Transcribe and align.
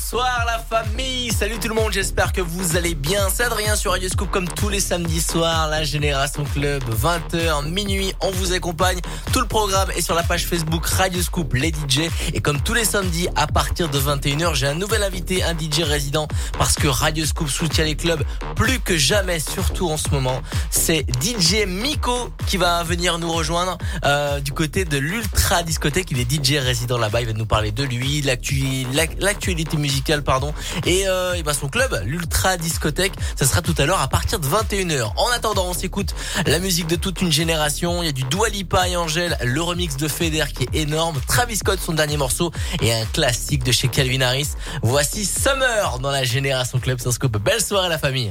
Bonsoir 0.00 0.46
la 0.46 0.60
famille, 0.60 1.32
salut 1.32 1.58
tout 1.60 1.68
le 1.68 1.74
monde, 1.74 1.92
j'espère 1.92 2.32
que 2.32 2.40
vous 2.40 2.76
allez 2.76 2.94
bien. 2.94 3.28
C'est 3.34 3.42
Adrien 3.42 3.74
sur 3.74 3.90
Radio 3.90 4.08
Scoop 4.08 4.30
comme 4.30 4.48
tous 4.48 4.68
les 4.68 4.78
samedis 4.78 5.20
soirs, 5.20 5.66
la 5.68 5.82
Génération 5.82 6.44
Club, 6.44 6.84
20h, 6.84 7.68
minuit, 7.68 8.14
on 8.20 8.30
vous 8.30 8.52
accompagne. 8.52 9.00
Tout 9.32 9.40
le 9.40 9.46
programme 9.46 9.90
est 9.90 10.00
sur 10.00 10.14
la 10.14 10.22
page 10.22 10.46
Facebook 10.46 10.86
Radio 10.86 11.20
Scoop, 11.20 11.52
les 11.52 11.70
DJ. 11.70 12.08
Et 12.32 12.40
comme 12.40 12.60
tous 12.60 12.74
les 12.74 12.84
samedis, 12.84 13.28
à 13.34 13.48
partir 13.48 13.88
de 13.88 13.98
21h, 13.98 14.54
j'ai 14.54 14.68
un 14.68 14.74
nouvel 14.74 15.02
invité, 15.02 15.42
un 15.42 15.52
DJ 15.52 15.80
résident, 15.82 16.28
parce 16.56 16.76
que 16.76 16.86
Radio 16.86 17.26
Scoop 17.26 17.48
soutient 17.50 17.84
les 17.84 17.96
clubs 17.96 18.22
plus 18.54 18.78
que 18.78 18.96
jamais, 18.96 19.40
surtout 19.40 19.90
en 19.90 19.96
ce 19.96 20.10
moment. 20.10 20.40
C'est 20.70 21.04
DJ 21.20 21.66
Miko 21.66 22.30
qui 22.46 22.56
va 22.56 22.84
venir 22.84 23.18
nous 23.18 23.32
rejoindre 23.32 23.76
euh, 24.04 24.38
du 24.38 24.52
côté 24.52 24.84
de 24.84 24.96
l'Ultra 24.96 25.64
Discothèque. 25.64 26.12
Il 26.12 26.20
est 26.20 26.30
DJ 26.30 26.58
résident 26.58 26.98
là-bas, 26.98 27.20
il 27.20 27.26
va 27.26 27.32
nous 27.32 27.46
parler 27.46 27.72
de 27.72 27.82
lui, 27.82 28.22
l'actualité 28.22 29.76
pardon. 30.24 30.54
Et, 30.86 31.04
euh, 31.06 31.40
bah 31.44 31.54
son 31.54 31.68
club, 31.68 32.02
l'Ultra 32.04 32.56
Discothèque, 32.56 33.12
ça 33.36 33.46
sera 33.46 33.62
tout 33.62 33.74
à 33.78 33.86
l'heure 33.86 34.00
à 34.00 34.08
partir 34.08 34.38
de 34.38 34.46
21h. 34.46 35.12
En 35.16 35.28
attendant, 35.30 35.66
on 35.68 35.72
s'écoute 35.72 36.14
la 36.46 36.58
musique 36.58 36.86
de 36.86 36.96
toute 36.96 37.20
une 37.20 37.32
génération. 37.32 38.02
Il 38.02 38.06
y 38.06 38.08
a 38.08 38.12
du 38.12 38.24
Dua 38.24 38.48
Lipa 38.48 38.88
et 38.88 38.96
Angèle, 38.96 39.36
le 39.44 39.60
remix 39.62 39.96
de 39.96 40.08
Feder 40.08 40.44
qui 40.54 40.64
est 40.64 40.82
énorme, 40.82 41.20
Travis 41.26 41.56
Scott 41.56 41.78
son 41.84 41.92
dernier 41.92 42.16
morceau 42.16 42.52
et 42.82 42.92
un 42.92 43.04
classique 43.06 43.64
de 43.64 43.72
chez 43.72 43.88
Calvin 43.88 44.20
Harris. 44.20 44.48
Voici 44.82 45.24
Summer 45.24 45.98
dans 46.00 46.10
la 46.10 46.24
Génération 46.24 46.78
Club 46.78 47.00
sans. 47.00 47.18
Belle 47.38 47.60
soirée 47.60 47.88
la 47.88 47.98
famille. 47.98 48.30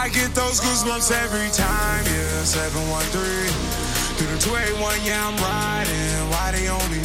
I 0.00 0.08
get 0.08 0.34
those 0.34 0.62
goosebumps 0.62 1.12
every 1.12 1.50
time, 1.52 2.04
yeah. 2.06 2.42
713 2.42 3.52
through 4.16 4.32
the 4.32 4.40
281, 4.40 4.96
yeah, 5.04 5.28
I'm 5.28 5.36
riding. 5.36 6.30
Why 6.32 6.52
they 6.56 6.68
on 6.72 6.80
me? 6.88 7.04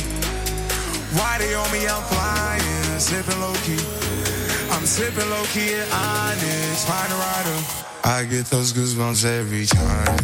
Why 1.20 1.36
they 1.38 1.54
on 1.56 1.68
me? 1.76 1.84
I'm 1.92 2.02
flying, 2.08 3.00
sipping 3.00 3.36
low 3.44 3.52
key. 3.68 3.84
I'm 4.72 4.86
sipping 4.88 5.30
low 5.30 5.44
key 5.52 5.76
at 5.76 5.92
Onyx, 5.92 6.88
find 6.88 7.12
a 7.12 7.20
rider. 7.20 7.60
I 8.06 8.24
get 8.24 8.46
those 8.46 8.72
goosebumps 8.72 9.26
every 9.26 9.66
time 9.66 10.16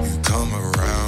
you 0.00 0.16
come 0.24 0.48
around, 0.56 1.07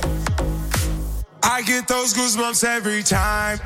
I 1.43 1.63
get 1.63 1.87
those 1.87 2.13
goosebumps 2.13 2.63
every 2.63 3.03
time. 3.03 3.59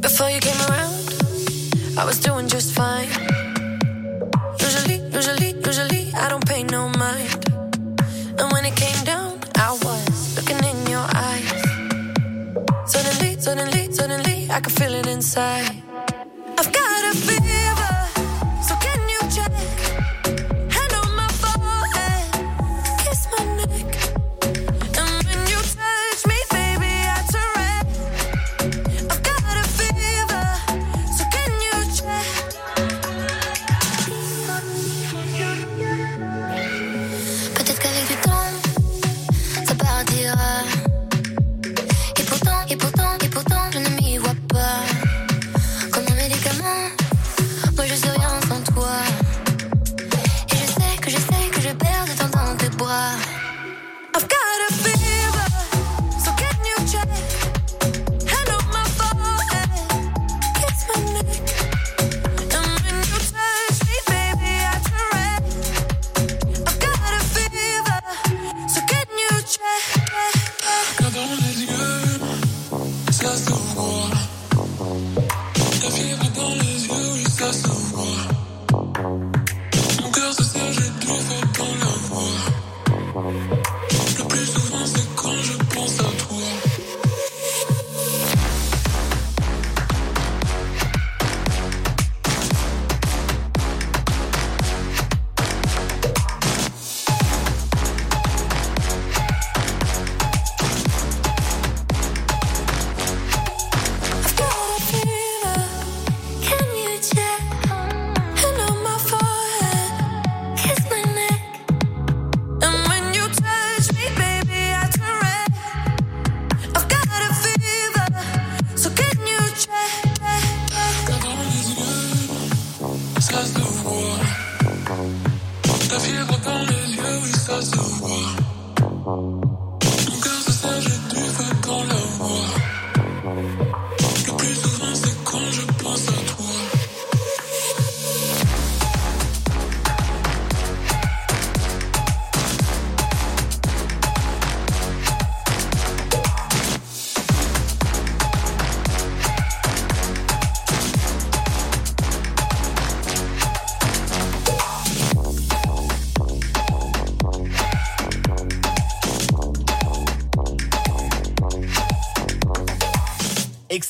Before 0.00 0.30
you 0.30 0.40
came 0.40 0.60
around, 0.68 0.94
I 1.98 2.04
was 2.04 2.20
doing 2.20 2.48
just 2.48 2.74
fine. 2.74 3.08
Usually, 4.60 4.96
usually, 5.12 5.54
usually, 5.64 6.12
I 6.14 6.28
don't 6.28 6.46
pay 6.46 6.62
no 6.64 6.88
mind. 6.88 7.48
And 8.38 8.52
when 8.52 8.64
it 8.64 8.76
came 8.76 9.04
down, 9.04 9.38
I 9.56 9.72
was 9.72 10.36
looking 10.36 10.62
in 10.64 10.86
your 10.86 11.06
eyes. 11.14 11.62
Suddenly, 12.86 13.40
suddenly, 13.40 13.83
I 14.54 14.60
could 14.60 14.72
feel 14.72 14.94
it 14.94 15.08
inside. 15.08 15.82
I've 16.56 16.72
got 16.72 17.12
a 17.12 17.16
fever, 17.16 17.53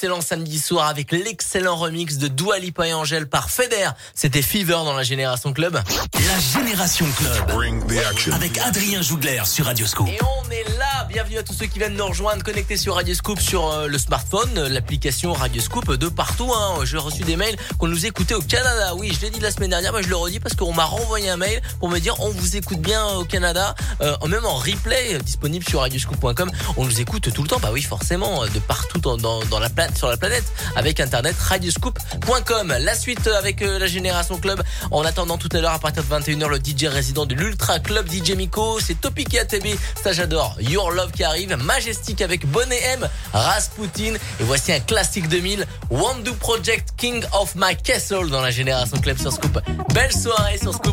excellent 0.04 0.20
samedi 0.20 0.58
soir 0.58 0.88
avec 0.88 1.12
l'excellent 1.12 1.76
remix 1.76 2.18
de 2.18 2.28
Dua 2.28 2.58
Lipa 2.58 2.86
et 2.86 2.92
Angèle 2.92 3.26
par 3.26 3.48
Feder. 3.48 3.88
C'était 4.14 4.42
Fever 4.42 4.74
dans 4.84 4.92
la 4.92 5.02
Génération 5.02 5.54
Club. 5.54 5.80
La 6.12 6.60
Génération 6.60 7.06
Club. 7.16 8.34
Avec 8.34 8.58
Adrien 8.58 9.00
Jougler 9.00 9.40
sur 9.46 9.64
Radioscope. 9.64 10.08
Et 10.08 10.18
on 10.22 10.50
est 10.50 10.68
là. 10.78 11.04
Bienvenue 11.08 11.38
à 11.38 11.42
tous 11.42 11.54
ceux 11.54 11.64
qui 11.64 11.78
viennent 11.78 11.96
nous 11.96 12.06
rejoindre, 12.06 12.42
connectés 12.42 12.76
sur 12.76 12.96
Radioscope 12.96 13.40
sur 13.40 13.70
euh, 13.70 13.86
le 13.86 13.96
smartphone, 13.96 14.50
euh, 14.58 14.68
l'application 14.68 15.32
Radioscope 15.32 15.94
de 15.94 16.08
partout. 16.08 16.52
Hein. 16.52 16.80
J'ai 16.84 16.98
reçu 16.98 17.22
des 17.22 17.36
mails 17.36 17.56
qu'on 17.78 17.88
nous 17.88 18.04
écoutait 18.04 18.34
au 18.34 18.42
Canada. 18.42 18.94
Oui, 18.96 19.10
je 19.10 19.22
l'ai 19.22 19.30
dit 19.30 19.40
la 19.40 19.52
semaine 19.52 19.70
dernière, 19.70 19.94
mais 19.94 20.02
je 20.02 20.08
le 20.08 20.16
redis 20.16 20.38
parce 20.38 20.54
qu'on 20.54 20.74
m'a 20.74 20.84
renvoyé 20.84 21.30
un 21.30 21.38
mail 21.38 21.62
me 21.88 21.98
dire 21.98 22.14
on 22.20 22.30
vous 22.30 22.56
écoute 22.56 22.80
bien 22.80 23.04
au 23.06 23.24
Canada, 23.24 23.74
euh, 24.00 24.16
même 24.28 24.44
en 24.44 24.56
replay 24.56 25.18
disponible 25.18 25.64
sur 25.68 25.80
radioscope.com. 25.80 26.50
On 26.76 26.84
nous 26.84 27.00
écoute 27.00 27.32
tout 27.32 27.42
le 27.42 27.48
temps. 27.48 27.58
Bah 27.60 27.70
oui, 27.72 27.82
forcément, 27.82 28.44
de 28.46 28.58
partout 28.60 28.98
dans, 28.98 29.58
la 29.58 29.70
planète, 29.70 29.96
sur 29.96 30.08
la 30.08 30.16
planète, 30.16 30.44
avec 30.76 31.00
internet 31.00 31.36
radioscope.com. 31.38 32.74
La 32.80 32.94
suite 32.94 33.26
avec 33.26 33.60
la 33.60 33.86
Génération 33.86 34.38
Club. 34.38 34.62
En 34.90 35.04
attendant 35.04 35.38
tout 35.38 35.48
à 35.52 35.60
l'heure 35.60 35.72
à 35.72 35.78
partir 35.78 36.02
de 36.02 36.08
21h, 36.08 36.48
le 36.48 36.58
DJ 36.58 36.84
résident 36.86 37.26
de 37.26 37.34
l'Ultra 37.34 37.78
Club 37.78 38.08
DJ 38.10 38.32
Miko, 38.32 38.78
c'est 38.80 39.00
Topic 39.00 39.34
et 39.34 39.40
ATB. 39.40 39.66
Ça 40.02 40.12
j'adore. 40.12 40.56
Your 40.60 40.90
Love 40.90 41.12
qui 41.12 41.24
arrive, 41.24 41.56
Majestic 41.56 42.20
avec 42.22 42.46
Bonnet 42.46 42.80
M, 42.82 43.08
Rasputin 43.32 44.14
et 44.40 44.44
voici 44.44 44.72
un 44.72 44.80
classique 44.80 45.28
2000, 45.28 45.66
One 45.90 46.22
Project 46.40 46.90
King 46.96 47.24
of 47.32 47.54
My 47.56 47.76
Castle 47.76 48.28
dans 48.30 48.40
la 48.40 48.50
Génération 48.50 48.98
Club 48.98 49.18
sur 49.18 49.32
Scoop. 49.32 49.58
Belle 49.92 50.12
soirée 50.12 50.58
sur 50.58 50.74
Scoop. 50.74 50.83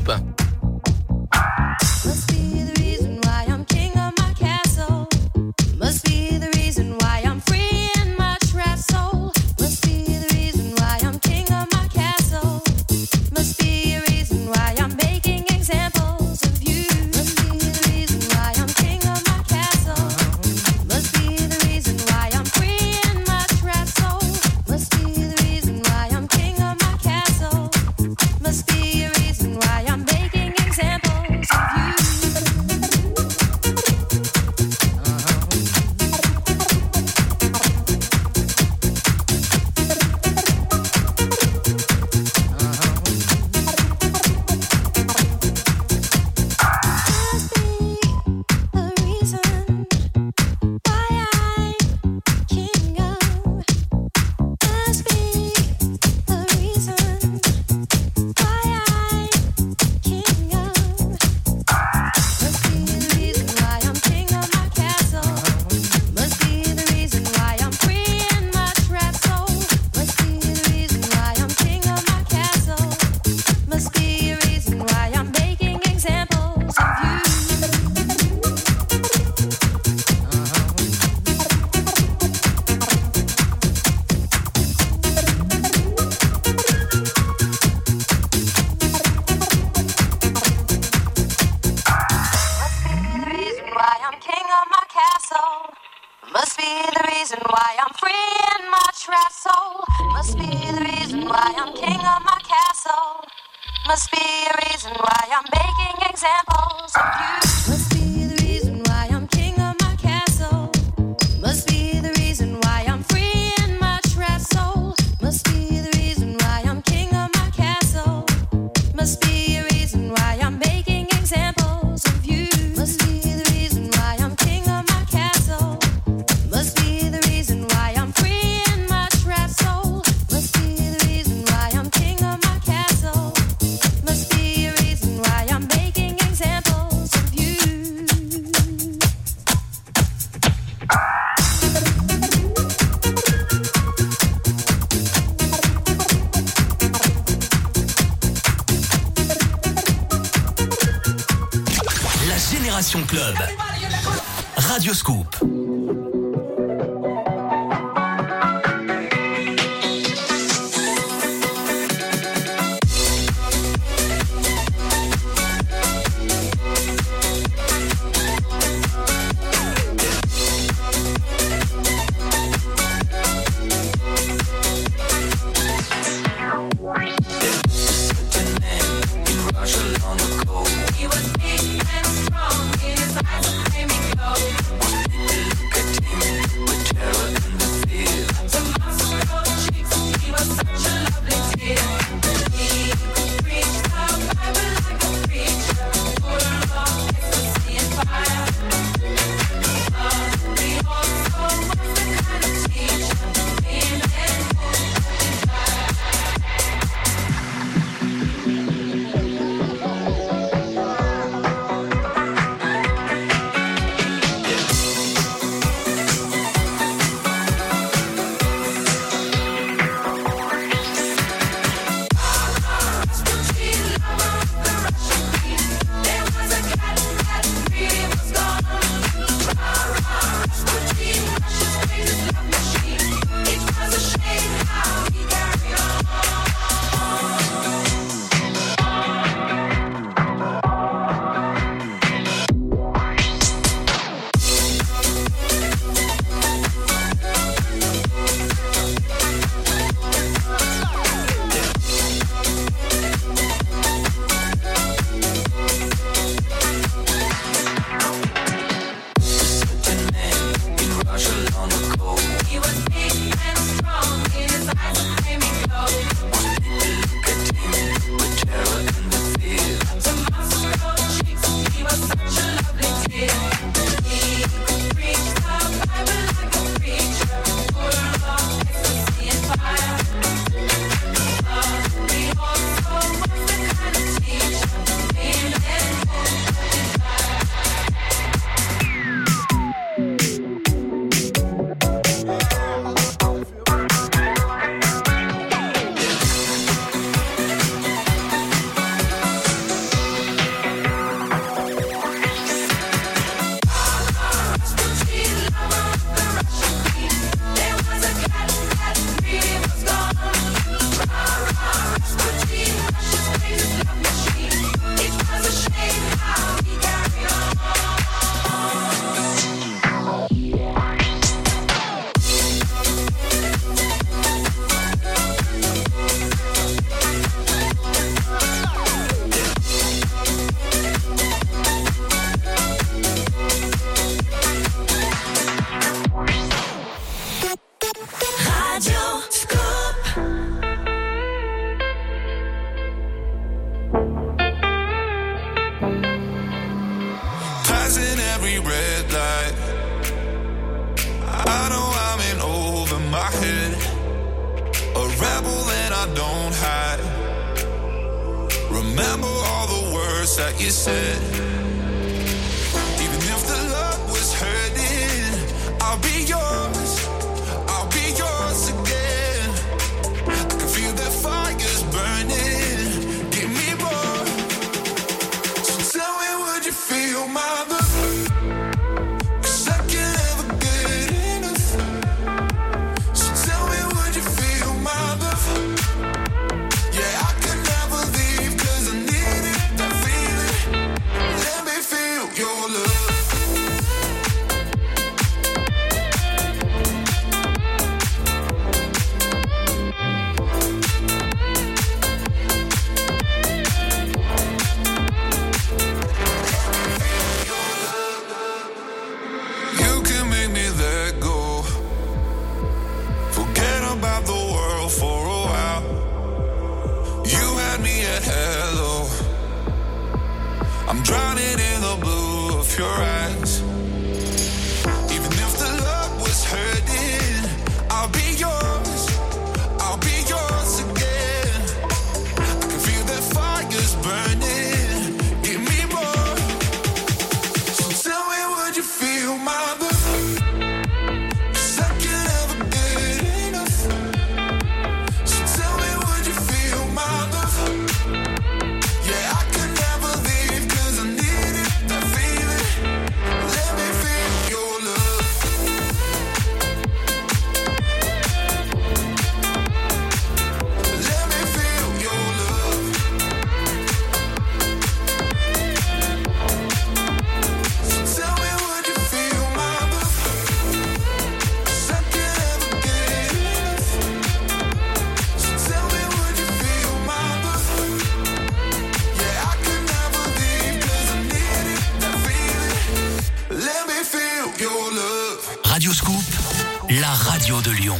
La 487.00 487.08
radio 487.08 487.62
de 487.62 487.72
Lyon. 487.72 487.98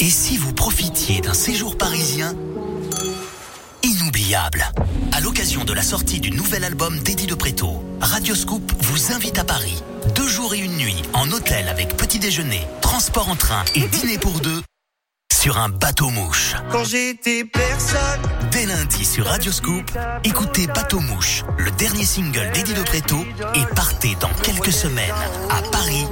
Et 0.00 0.08
si 0.08 0.38
vous 0.38 0.54
profitiez 0.54 1.20
d'un 1.20 1.34
séjour 1.34 1.76
parisien 1.76 2.34
inoubliable? 3.82 4.64
À 5.12 5.20
l'occasion 5.20 5.64
de 5.64 5.74
la 5.74 5.82
sortie 5.82 6.20
du 6.20 6.30
nouvel 6.30 6.64
album 6.64 6.98
d'Eddie 7.00 7.26
de 7.26 7.34
Préto, 7.34 7.84
Radio 8.00 8.34
Scoop 8.34 8.72
vous 8.80 9.12
invite 9.12 9.38
à 9.38 9.44
Paris. 9.44 9.82
Deux 10.14 10.26
jours 10.26 10.54
et 10.54 10.58
une 10.58 10.76
nuit 10.78 11.02
en 11.12 11.30
hôtel 11.32 11.68
avec 11.68 11.98
petit 11.98 12.18
déjeuner, 12.18 12.66
transport 12.80 13.28
en 13.28 13.36
train 13.36 13.64
et 13.74 13.86
dîner 13.88 14.16
pour 14.16 14.40
deux 14.40 14.62
sur 15.34 15.58
un 15.58 15.68
bateau 15.68 16.08
mouche. 16.08 16.54
Quand 16.72 16.84
j'étais 16.84 17.44
personne. 17.44 18.22
Dès 18.52 18.64
lundi 18.64 19.04
sur 19.04 19.26
Radio 19.26 19.52
Scoop, 19.52 19.90
écoutez 20.22 20.66
Bateau 20.68 21.00
Mouche, 21.00 21.44
le 21.58 21.70
dernier 21.72 22.06
single 22.06 22.50
d'Eddie 22.54 22.72
de 22.72 22.82
Préto, 22.82 23.22
et 23.54 23.74
partez 23.74 24.16
dans 24.18 24.32
quelques 24.42 24.72
semaines 24.72 25.12
à 25.50 25.60
Paris 25.70 26.06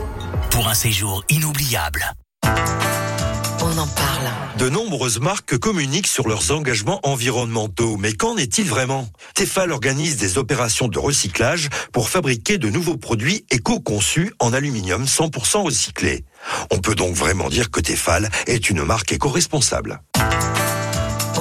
pour 0.51 0.69
un 0.69 0.75
séjour 0.75 1.25
inoubliable. 1.29 2.05
On 2.45 3.79
en 3.79 3.87
parle. 3.87 4.31
De 4.59 4.69
nombreuses 4.69 5.21
marques 5.21 5.57
communiquent 5.57 6.07
sur 6.07 6.29
leurs 6.29 6.51
engagements 6.51 7.01
environnementaux, 7.05 7.97
mais 7.97 8.13
qu'en 8.13 8.37
est-il 8.37 8.69
vraiment? 8.69 9.09
Tefal 9.35 9.73
organise 9.73 10.17
des 10.17 10.39
opérations 10.39 10.89
de 10.89 10.99
recyclage 10.99 11.69
pour 11.93 12.09
fabriquer 12.09 12.59
de 12.59 12.69
nouveaux 12.69 12.97
produits 12.97 13.45
éco-conçus 13.51 14.33
en 14.41 14.53
aluminium 14.53 15.05
100% 15.05 15.63
recyclé. 15.63 16.25
On 16.71 16.79
peut 16.79 16.95
donc 16.95 17.15
vraiment 17.15 17.49
dire 17.49 17.71
que 17.71 17.81
Tefal 17.81 18.31
est 18.47 18.69
une 18.69 18.85
marque 18.85 19.13
éco-responsable. 19.13 20.01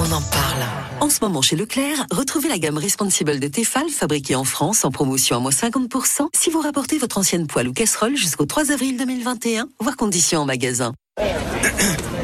On 0.04 0.10
en 0.10 0.20
parle. 0.20 0.64
En 1.00 1.08
ce 1.08 1.18
moment 1.22 1.42
chez 1.42 1.54
Leclerc, 1.54 2.06
retrouvez 2.10 2.48
la 2.48 2.58
gamme 2.58 2.76
Responsible 2.76 3.38
de 3.38 3.46
Tefal 3.46 3.88
fabriquée 3.88 4.34
en 4.34 4.42
France 4.42 4.84
en 4.84 4.90
promotion 4.90 5.36
à 5.36 5.38
moins 5.38 5.52
50% 5.52 6.26
si 6.34 6.50
vous 6.50 6.60
rapportez 6.60 6.98
votre 6.98 7.18
ancienne 7.18 7.46
poêle 7.46 7.68
ou 7.68 7.72
casserole 7.72 8.16
jusqu'au 8.16 8.44
3 8.44 8.72
avril 8.72 8.96
2021, 8.96 9.68
voire 9.78 9.96
conditions 9.96 10.40
en 10.40 10.44
magasin. 10.44 10.92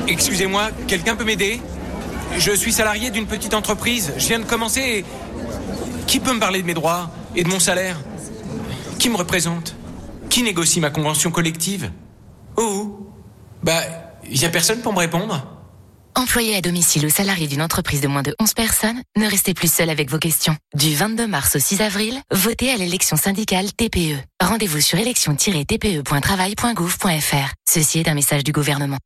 Excusez-moi, 0.09 0.71
quelqu'un 0.89 1.15
peut 1.15 1.23
m'aider? 1.25 1.61
Je 2.37 2.51
suis 2.51 2.73
salarié 2.73 3.11
d'une 3.11 3.27
petite 3.27 3.55
entreprise. 3.55 4.13
Je 4.17 4.27
viens 4.27 4.41
de 4.41 4.45
commencer 4.45 4.81
et... 4.81 5.05
Qui 6.09 6.19
peut 6.19 6.33
me 6.33 6.41
parler 6.41 6.63
de 6.63 6.67
mes 6.67 6.75
droits 6.75 7.13
et 7.37 7.45
de 7.45 7.49
mon 7.49 7.61
salaire? 7.61 8.01
Qui 8.99 9.09
me 9.09 9.17
représente? 9.17 9.77
Qui 10.31 10.43
négocie 10.43 10.81
ma 10.81 10.91
convention 10.91 11.31
collective? 11.31 11.93
Oh 12.57 13.09
Bah, 13.63 13.83
y 14.29 14.45
a 14.45 14.49
personne 14.49 14.81
pour 14.81 14.93
me 14.93 14.99
répondre 14.99 15.58
Employé 16.15 16.57
à 16.57 16.61
domicile 16.61 17.07
ou 17.07 17.11
salarié 17.11 17.47
d'une 17.47 17.63
entreprise 17.63 18.01
de 18.01 18.09
moins 18.09 18.23
de 18.23 18.35
11 18.41 18.55
personnes, 18.55 19.01
ne 19.17 19.27
restez 19.27 19.55
plus 19.55 19.73
seul 19.73 19.89
avec 19.91 20.11
vos 20.11 20.19
questions. 20.19 20.57
Du 20.75 20.95
22 20.95 21.27
mars 21.27 21.57
au 21.57 21.59
6 21.59 21.81
avril, 21.81 22.21
votez 22.33 22.71
à 22.71 22.77
l'élection 22.77 23.17
syndicale 23.17 23.73
TPE. 23.73 24.19
Rendez-vous 24.43 24.81
sur 24.81 24.99
élection-tpe.travail.gouv.fr. 24.99 27.53
Ceci 27.69 27.99
est 28.01 28.09
un 28.09 28.15
message 28.15 28.45
du 28.45 28.53
gouvernement. 28.53 28.99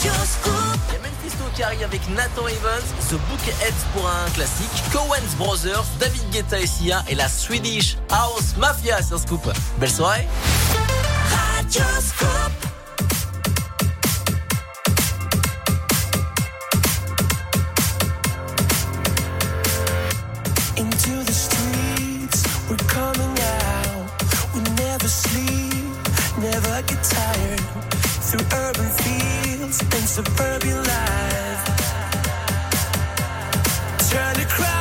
Il 0.00 0.06
y 0.06 0.10
a 0.10 0.98
Mephisto 1.00 1.44
qui 1.56 1.62
arrive 1.64 1.82
avec 1.82 2.08
Nathan 2.10 2.46
Evans, 2.46 2.84
The 3.10 3.14
Bookheads 3.28 3.84
pour 3.92 4.08
un 4.08 4.30
classique, 4.30 4.70
Cohen's 4.92 5.34
Brothers, 5.36 5.84
David 5.98 6.22
Guetta 6.30 6.60
et 6.60 6.66
Sia 6.66 7.04
et 7.08 7.16
la 7.16 7.28
Swedish 7.28 7.96
House 8.10 8.54
Mafia 8.56 9.02
sur 9.02 9.18
Scoop. 9.18 9.50
Belle 9.78 9.90
soirée 9.90 10.28
Radio 11.30 11.82
Scoop. 12.00 12.67
Tired. 27.02 27.60
Through 28.28 28.46
urban 28.52 28.90
fields 29.00 29.80
and 29.80 30.06
suburban 30.16 30.76
life. 30.84 31.64
Turn 34.10 34.34
the 34.34 34.46
crowd 34.48 34.77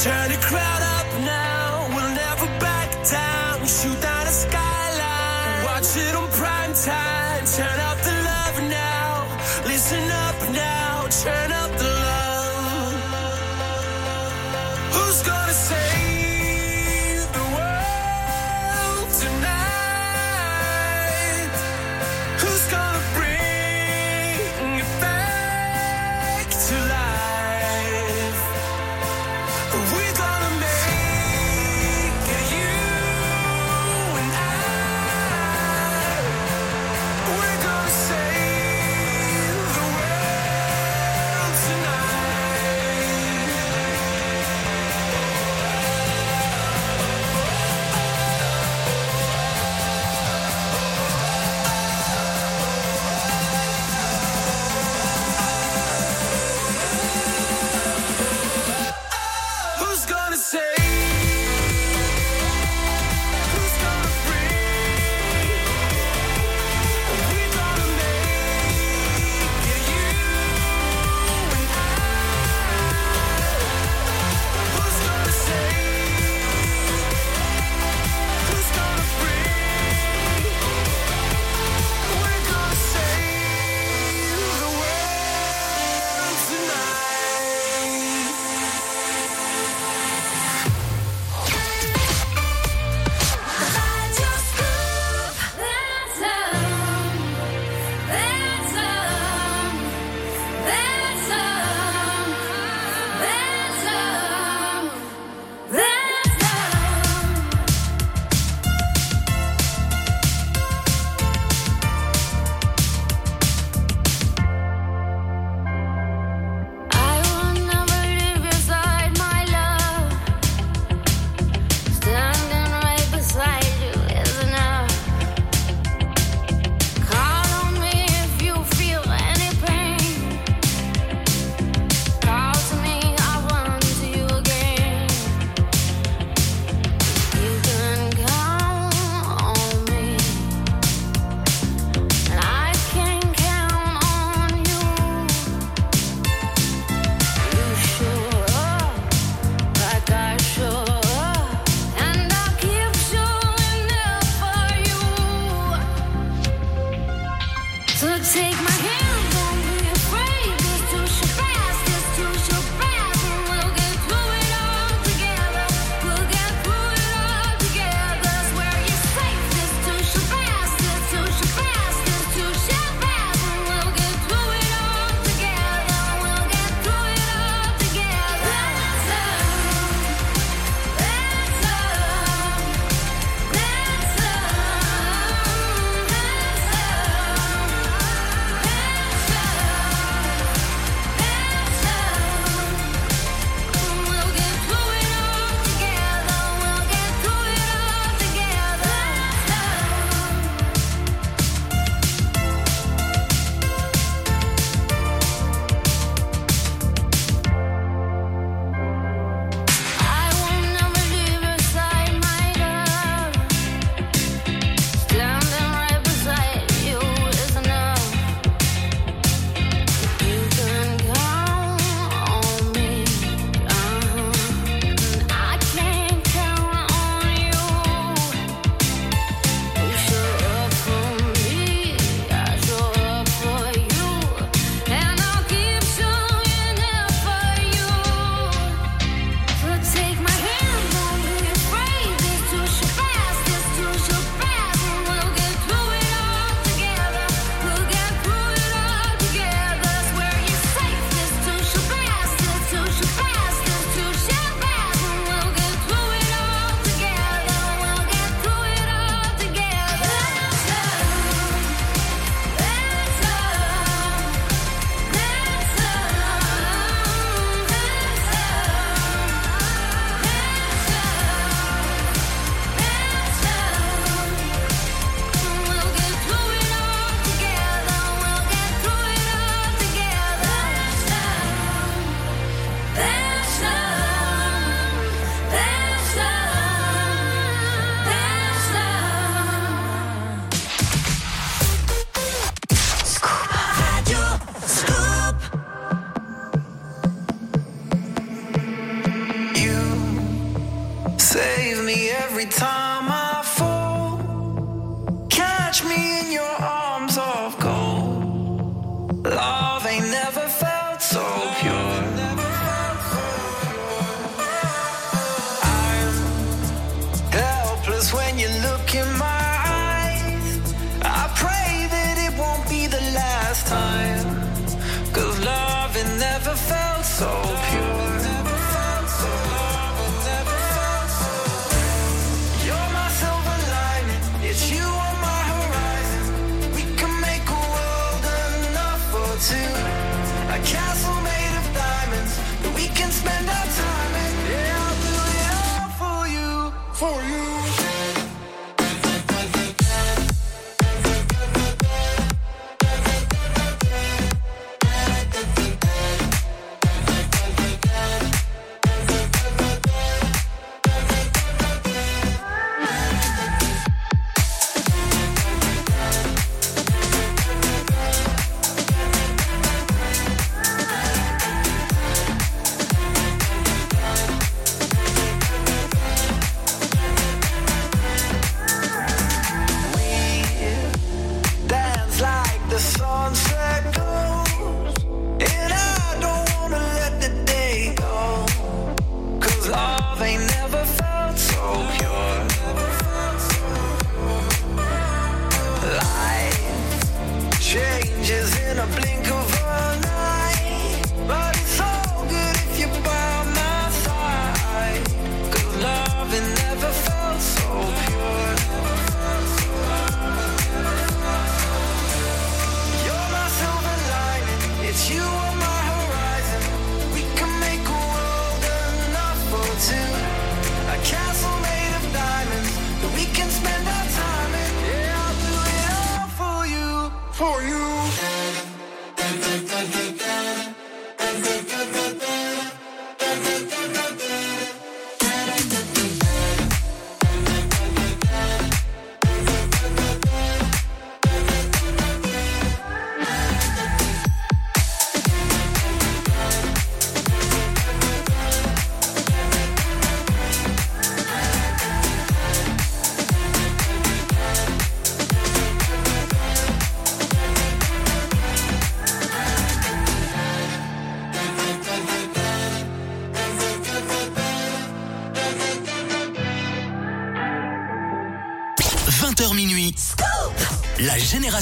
Turn 0.02 0.30
crowd 0.42 0.67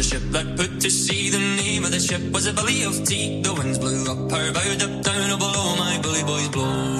a 0.00 0.02
ship 0.02 0.22
that 0.32 0.56
put 0.56 0.80
to 0.80 0.90
sea. 0.90 1.28
The 1.28 1.38
name 1.38 1.84
of 1.84 1.90
the 1.90 2.00
ship 2.00 2.22
was 2.32 2.46
a 2.46 2.54
belly 2.54 2.84
of 2.84 3.04
tea. 3.04 3.42
The 3.42 3.52
winds 3.52 3.78
blew 3.78 4.02
up 4.10 4.30
her 4.32 4.52
bow, 4.52 4.74
dipped 4.80 5.04
down, 5.04 5.30
oh 5.30 5.36
blow, 5.36 5.76
my 5.76 6.00
bully 6.02 6.24
boys 6.24 6.48
blow. 6.48 6.99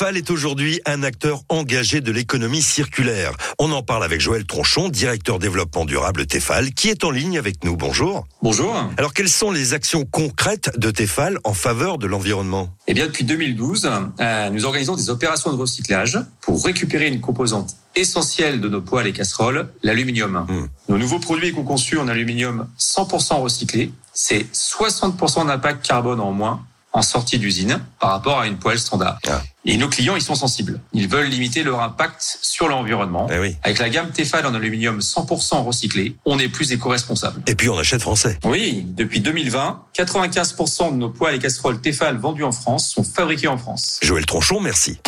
Tefal 0.00 0.16
est 0.16 0.30
aujourd'hui 0.30 0.80
un 0.86 1.02
acteur 1.02 1.42
engagé 1.50 2.00
de 2.00 2.10
l'économie 2.10 2.62
circulaire. 2.62 3.32
On 3.58 3.70
en 3.70 3.82
parle 3.82 4.02
avec 4.02 4.18
Joël 4.18 4.46
Tronchon, 4.46 4.88
directeur 4.88 5.38
développement 5.38 5.84
durable 5.84 6.24
Tefal, 6.24 6.72
qui 6.72 6.88
est 6.88 7.04
en 7.04 7.10
ligne 7.10 7.36
avec 7.36 7.64
nous. 7.64 7.76
Bonjour. 7.76 8.26
Bonjour. 8.40 8.74
Alors, 8.96 9.12
quelles 9.12 9.28
sont 9.28 9.50
les 9.50 9.74
actions 9.74 10.06
concrètes 10.06 10.70
de 10.78 10.90
Tefal 10.90 11.36
en 11.44 11.52
faveur 11.52 11.98
de 11.98 12.06
l'environnement? 12.06 12.70
Eh 12.86 12.94
bien, 12.94 13.08
depuis 13.08 13.24
2012, 13.24 13.90
euh, 14.20 14.48
nous 14.48 14.64
organisons 14.64 14.96
des 14.96 15.10
opérations 15.10 15.52
de 15.52 15.58
recyclage 15.58 16.18
pour 16.40 16.64
récupérer 16.64 17.08
une 17.08 17.20
composante 17.20 17.76
essentielle 17.94 18.62
de 18.62 18.70
nos 18.70 18.80
poêles 18.80 19.08
et 19.08 19.12
casseroles, 19.12 19.68
l'aluminium. 19.82 20.46
Hmm. 20.48 20.68
Nos 20.88 20.96
nouveaux 20.96 21.18
produits 21.18 21.48
éco-conçus 21.48 21.98
en 21.98 22.08
aluminium 22.08 22.68
100% 22.78 23.42
recyclé, 23.42 23.92
c'est 24.14 24.46
60% 24.54 25.46
d'impact 25.46 25.86
carbone 25.86 26.20
en 26.20 26.32
moins 26.32 26.64
en 26.92 27.02
sortie 27.02 27.38
d'usine 27.38 27.80
par 27.98 28.10
rapport 28.10 28.40
à 28.40 28.46
une 28.46 28.58
poêle 28.58 28.78
standard. 28.78 29.18
Ah. 29.28 29.42
Et 29.64 29.76
nos 29.76 29.88
clients, 29.88 30.16
ils 30.16 30.22
sont 30.22 30.34
sensibles. 30.34 30.80
Ils 30.92 31.06
veulent 31.06 31.28
limiter 31.28 31.62
leur 31.62 31.80
impact 31.82 32.38
sur 32.40 32.68
l'environnement. 32.68 33.28
Eh 33.30 33.38
oui. 33.38 33.56
Avec 33.62 33.78
la 33.78 33.90
gamme 33.90 34.10
Tefal 34.10 34.46
en 34.46 34.54
aluminium 34.54 35.00
100% 35.00 35.62
recyclé, 35.62 36.16
on 36.24 36.38
est 36.38 36.48
plus 36.48 36.72
éco-responsable. 36.72 37.42
Et 37.46 37.54
puis 37.54 37.68
on 37.68 37.78
achète 37.78 38.00
français. 38.00 38.38
Oui, 38.44 38.84
depuis 38.86 39.20
2020, 39.20 39.82
95% 39.94 40.92
de 40.92 40.96
nos 40.96 41.10
poêles 41.10 41.36
et 41.36 41.38
casseroles 41.38 41.80
Tefal 41.80 42.16
vendus 42.16 42.44
en 42.44 42.52
France 42.52 42.88
sont 42.88 43.04
fabriqués 43.04 43.48
en 43.48 43.58
France. 43.58 43.98
Joël 44.02 44.24
Tronchon, 44.24 44.60
merci. 44.60 44.98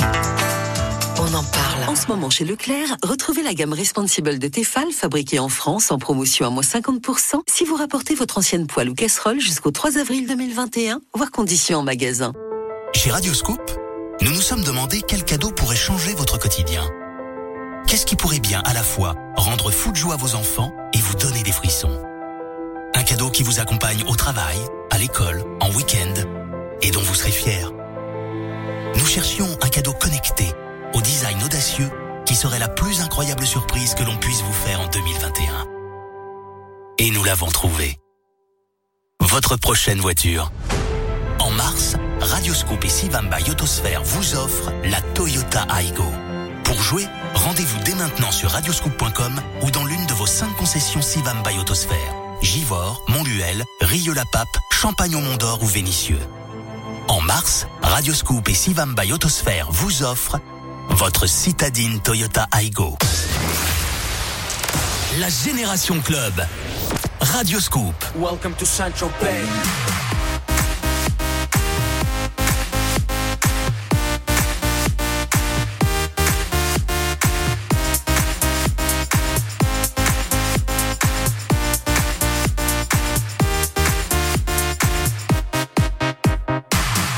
On 1.24 1.34
en 1.34 1.44
parle. 1.44 1.84
En 1.88 1.94
ce 1.94 2.08
moment 2.08 2.30
chez 2.30 2.44
Leclerc, 2.44 2.96
retrouvez 3.04 3.44
la 3.44 3.54
gamme 3.54 3.72
Responsible 3.72 4.40
de 4.40 4.48
Tefal 4.48 4.90
fabriquée 4.90 5.38
en 5.38 5.48
France 5.48 5.92
en 5.92 5.98
promotion 5.98 6.46
à 6.48 6.50
moins 6.50 6.64
50% 6.64 7.42
si 7.46 7.64
vous 7.64 7.76
rapportez 7.76 8.16
votre 8.16 8.38
ancienne 8.38 8.66
poêle 8.66 8.88
ou 8.88 8.94
casserole 8.94 9.38
jusqu'au 9.38 9.70
3 9.70 9.98
avril 9.98 10.26
2021, 10.26 11.00
voire 11.14 11.30
conditions 11.30 11.78
en 11.78 11.82
magasin. 11.84 12.32
Chez 12.92 13.12
Radioscoop, 13.12 13.60
nous 14.20 14.32
nous 14.32 14.40
sommes 14.40 14.64
demandé 14.64 15.00
quel 15.06 15.24
cadeau 15.24 15.52
pourrait 15.52 15.76
changer 15.76 16.12
votre 16.14 16.40
quotidien. 16.40 16.82
Qu'est-ce 17.86 18.04
qui 18.04 18.16
pourrait 18.16 18.40
bien 18.40 18.60
à 18.64 18.74
la 18.74 18.82
fois 18.82 19.14
rendre 19.36 19.70
fou 19.70 19.92
de 19.92 19.96
joie 19.96 20.16
vos 20.16 20.34
enfants 20.34 20.72
et 20.92 20.98
vous 20.98 21.14
donner 21.14 21.44
des 21.44 21.52
frissons? 21.52 22.02
Un 22.96 23.02
cadeau 23.04 23.30
qui 23.30 23.44
vous 23.44 23.60
accompagne 23.60 24.02
au 24.08 24.16
travail, 24.16 24.58
à 24.90 24.98
l'école, 24.98 25.44
en 25.60 25.70
week-end 25.70 26.14
et 26.82 26.90
dont 26.90 27.02
vous 27.02 27.14
serez 27.14 27.30
fier. 27.30 27.70
Nous 28.96 29.06
cherchions 29.06 29.56
un 29.62 29.68
cadeau 29.68 29.92
connecté, 29.92 30.46
au 30.94 31.00
design 31.00 31.42
audacieux, 31.42 31.90
qui 32.24 32.34
serait 32.34 32.58
la 32.58 32.68
plus 32.68 33.00
incroyable 33.00 33.46
surprise 33.46 33.94
que 33.94 34.02
l'on 34.02 34.16
puisse 34.16 34.42
vous 34.42 34.52
faire 34.52 34.80
en 34.80 34.88
2021. 34.88 35.66
Et 36.98 37.10
nous 37.10 37.24
l'avons 37.24 37.48
trouvé. 37.48 37.98
Votre 39.20 39.56
prochaine 39.56 39.98
voiture. 40.00 40.52
En 41.38 41.50
mars, 41.50 41.96
Radioscope 42.20 42.84
et 42.84 42.88
Sivamba 42.88 43.40
Yotosphère 43.40 44.02
vous 44.02 44.36
offrent 44.36 44.72
la 44.84 45.00
Toyota 45.00 45.66
Aygo. 45.76 46.04
Pour 46.64 46.80
jouer, 46.80 47.06
rendez-vous 47.34 47.78
dès 47.84 47.94
maintenant 47.94 48.30
sur 48.30 48.50
radioscoop.com 48.50 49.40
ou 49.62 49.70
dans 49.70 49.84
l'une 49.84 50.06
de 50.06 50.12
vos 50.12 50.26
cinq 50.26 50.54
concessions 50.56 51.02
Sivamba 51.02 51.50
Yotosphère. 51.52 52.14
Givors, 52.42 53.04
Montluel, 53.08 53.64
Rieux-la-Pape, 53.80 54.58
Champagne-au-Mont-d'Or 54.70 55.62
ou 55.62 55.66
Vénissieux. 55.66 56.20
En 57.08 57.20
mars, 57.20 57.66
Radioscoop 57.82 58.48
et 58.48 58.54
Sivamba 58.54 59.04
Yotosphère 59.04 59.68
vous 59.70 60.02
offrent 60.02 60.38
votre 60.90 61.26
citadine 61.26 62.00
Toyota 62.00 62.46
Aygo. 62.52 62.96
La 65.18 65.28
Génération 65.28 66.00
Club. 66.00 66.34
Radioscoop. 67.20 67.94
Welcome 68.16 68.54
to 68.54 68.64
Central 68.64 69.10
Bay. 69.20 69.44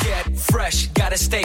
Get 0.02 0.38
fresh, 0.38 0.88
gotta 0.94 1.16
stay. 1.16 1.44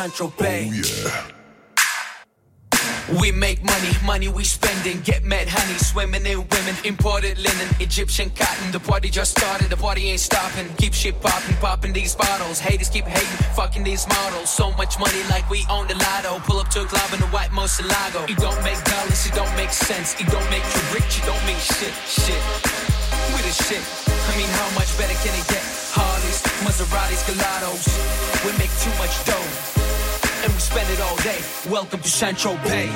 Central 0.00 0.32
oh, 0.32 0.40
Bay. 0.40 0.72
We 3.20 3.32
make 3.32 3.62
money, 3.62 3.92
money 4.02 4.28
we 4.28 4.44
spending. 4.44 5.02
Get 5.02 5.24
mad 5.24 5.44
honey, 5.46 5.76
swimming 5.76 6.24
in 6.24 6.38
women. 6.48 6.74
Imported 6.86 7.36
linen, 7.36 7.68
Egyptian 7.80 8.30
cotton. 8.30 8.72
The 8.72 8.80
party 8.80 9.10
just 9.10 9.36
started, 9.36 9.68
the 9.68 9.76
party 9.76 10.08
ain't 10.08 10.20
stopping. 10.20 10.72
Keep 10.78 10.94
shit 10.94 11.20
popping, 11.20 11.54
popping 11.56 11.92
these 11.92 12.16
bottles. 12.16 12.58
Haters 12.60 12.88
keep 12.88 13.04
hating, 13.04 13.28
fucking 13.52 13.84
these 13.84 14.08
models. 14.08 14.48
So 14.48 14.72
much 14.80 14.98
money 14.98 15.22
like 15.28 15.44
we 15.50 15.66
own 15.68 15.86
the 15.86 15.96
lotto. 15.96 16.38
Pull 16.48 16.60
up 16.60 16.70
to 16.70 16.80
a 16.80 16.86
club 16.86 17.12
in 17.12 17.20
a 17.20 17.28
white 17.28 17.50
Moselago. 17.50 18.24
It 18.24 18.38
don't 18.38 18.56
make 18.64 18.80
dollars, 18.84 19.26
it 19.26 19.34
don't 19.34 19.54
make 19.54 19.68
sense. 19.68 20.18
It 20.18 20.28
don't 20.32 20.48
make 20.48 20.64
you 20.64 20.80
rich, 20.96 21.20
it 21.20 21.26
don't 21.28 21.44
mean 21.44 21.60
shit, 21.60 21.92
shit. 22.08 22.40
We 23.36 23.44
the 23.44 23.52
shit. 23.52 23.84
I 24.08 24.32
mean, 24.40 24.48
how 24.48 24.70
much 24.80 24.96
better 24.96 25.18
can 25.20 25.36
it 25.36 25.44
get? 25.52 25.60
Harleys, 25.92 26.40
Maseratis, 26.64 27.20
Gelatos. 27.28 27.84
We 28.48 28.56
make 28.56 28.72
too 28.80 28.94
much 28.96 29.12
dough 29.28 29.79
and 30.42 30.52
we 30.52 30.58
spend 30.60 30.88
it 30.90 31.00
all 31.00 31.16
day. 31.16 31.38
Welcome 31.70 32.00
to 32.00 32.08
Central 32.08 32.54
Bay. 32.64 32.90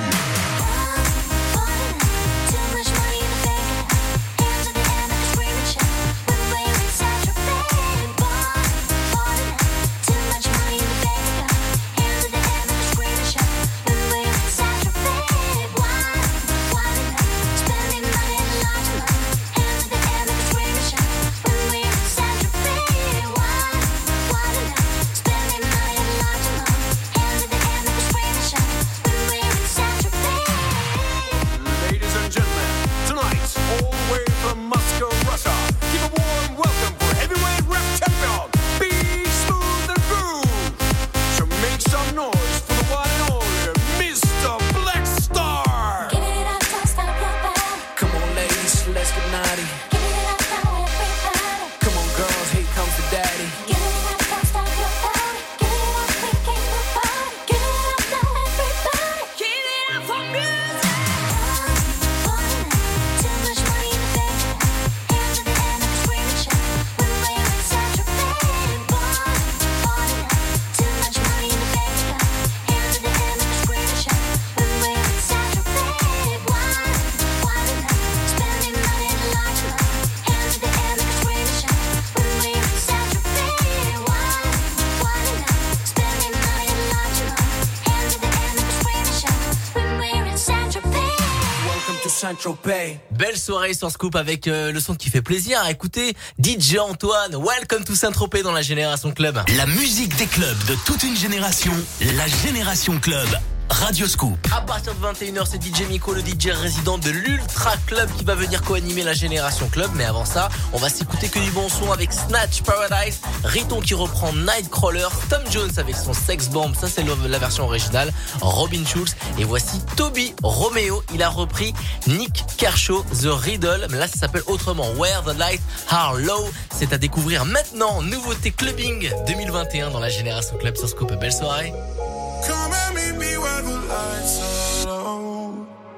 Belle 93.10 93.38
soirée 93.38 93.72
sur 93.72 93.90
Scoop 93.90 94.16
avec 94.16 94.48
euh, 94.48 94.70
le 94.70 94.78
son 94.78 94.94
qui 94.94 95.08
fait 95.08 95.22
plaisir 95.22 95.58
à 95.62 95.70
écouter. 95.70 96.14
DJ 96.42 96.76
Antoine, 96.78 97.36
welcome 97.36 97.84
to 97.84 97.94
Saint-Tropez 97.94 98.42
dans 98.42 98.52
la 98.52 98.60
Génération 98.60 99.12
Club. 99.12 99.40
La 99.56 99.64
musique 99.64 100.14
des 100.16 100.26
clubs 100.26 100.64
de 100.66 100.74
toute 100.84 101.02
une 101.04 101.16
génération, 101.16 101.72
la 102.16 102.26
Génération 102.26 102.98
Club. 103.00 103.28
Radio 103.70 104.06
Scoop. 104.06 104.38
À 104.56 104.60
partir 104.60 104.94
de 104.94 105.06
21h, 105.06 105.46
c'est 105.50 105.62
DJ 105.62 105.88
Miko, 105.88 106.14
le 106.14 106.20
DJ 106.20 106.48
résident 106.48 106.98
de 106.98 107.10
l'Ultra 107.10 107.72
Club 107.86 108.08
qui 108.16 108.24
va 108.24 108.34
venir 108.34 108.62
co-animer 108.62 109.02
la 109.02 109.12
Génération 109.12 109.68
Club. 109.68 109.90
Mais 109.94 110.04
avant 110.04 110.24
ça, 110.24 110.48
on 110.72 110.78
va 110.78 110.88
s'écouter 110.88 111.28
que 111.28 111.38
du 111.38 111.50
bon 111.50 111.68
son 111.68 111.92
avec 111.92 112.12
Snatch 112.12 112.62
Paradise, 112.62 113.20
Riton 113.44 113.80
qui 113.80 113.94
reprend 113.94 114.32
Nightcrawler, 114.32 115.08
Tom 115.28 115.42
Jones 115.50 115.72
avec 115.76 115.96
son 115.96 116.12
Sex 116.12 116.48
Bomb, 116.48 116.74
ça 116.74 116.88
c'est 116.88 117.04
la 117.04 117.38
version 117.38 117.64
originale, 117.64 118.12
Robin 118.40 118.84
Schulz. 118.86 119.16
Et 119.38 119.44
voici 119.44 119.80
Toby 119.96 120.34
Romeo, 120.42 121.02
il 121.14 121.22
a 121.22 121.28
repris 121.28 121.74
Nick 122.06 122.44
Kershaw, 122.56 123.04
The 123.22 123.26
Riddle. 123.26 123.86
Mais 123.90 123.98
là, 123.98 124.08
ça 124.08 124.18
s'appelle 124.18 124.42
autrement 124.46 124.90
Where 124.96 125.22
the 125.24 125.36
Lights 125.38 125.62
Are 125.88 126.14
Low. 126.14 126.48
C'est 126.74 126.92
à 126.92 126.98
découvrir 126.98 127.44
maintenant. 127.44 128.02
Nouveauté 128.02 128.50
clubbing 128.50 129.10
2021 129.26 129.90
dans 129.90 130.00
la 130.00 130.10
Génération 130.10 130.56
Club 130.56 130.76
sur 130.76 130.88
Scoop. 130.88 131.12
Belle 131.14 131.32
soirée. 131.32 131.72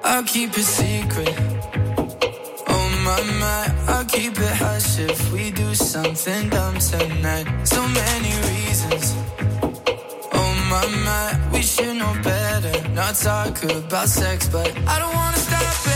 I'll 0.08 0.22
keep 0.22 0.56
it 0.56 0.62
secret. 0.62 1.34
Oh 2.68 2.88
my 3.04 3.20
my, 3.40 3.92
I'll 3.92 4.04
keep 4.04 4.38
it 4.38 4.56
hush 4.62 5.00
if 5.00 5.32
we 5.32 5.50
do 5.50 5.74
something 5.74 6.48
dumb 6.48 6.78
tonight. 6.78 7.46
So 7.64 7.82
many 7.88 8.32
reasons. 8.50 9.14
Oh 10.32 10.52
my 10.70 10.86
my, 11.06 11.50
we 11.52 11.60
should 11.60 11.96
know 11.96 12.14
better. 12.22 12.88
Not 12.90 13.16
talk 13.16 13.60
about 13.64 14.08
sex, 14.08 14.48
but 14.48 14.68
I 14.86 14.98
don't 15.00 15.12
wanna 15.12 15.38
stop 15.38 15.86
it. 15.86 15.95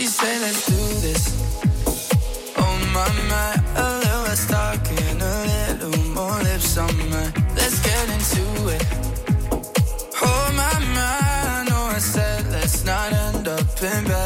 She 0.00 0.06
said, 0.06 0.40
let's 0.40 0.64
do 0.64 0.80
this. 1.06 1.22
Oh 2.56 2.74
my 2.94 3.06
my, 3.28 3.52
a 3.76 3.98
little 3.98 4.22
less 4.22 4.46
talking, 4.48 5.20
a 5.20 5.34
little 5.52 6.04
more 6.14 6.38
lips 6.42 6.78
on 6.78 6.96
my. 7.10 7.26
Let's 7.54 7.78
get 7.84 8.08
into 8.08 8.44
it. 8.76 8.84
Oh 10.22 10.52
my 10.56 10.72
my, 10.96 11.18
I 11.52 11.66
know 11.68 11.82
I 11.94 11.98
said 11.98 12.46
let's 12.50 12.82
not 12.82 13.12
end 13.12 13.46
up 13.46 13.60
in 13.60 14.04
bed, 14.04 14.19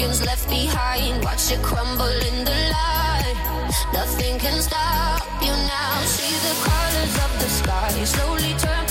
broken's 0.00 0.24
left 0.24 0.48
behind. 0.48 1.22
Watch 1.22 1.52
it 1.52 1.62
crumble 1.62 2.04
in 2.28 2.44
the 2.44 2.58
light. 2.72 3.36
Nothing 3.92 4.38
can 4.38 4.62
stop 4.62 5.22
you 5.42 5.52
now. 5.52 6.00
See 6.04 6.34
the 6.48 6.54
colors 6.64 7.16
of 7.24 7.32
the 7.40 7.48
sky 7.48 8.04
slowly 8.04 8.54
turn 8.58 8.89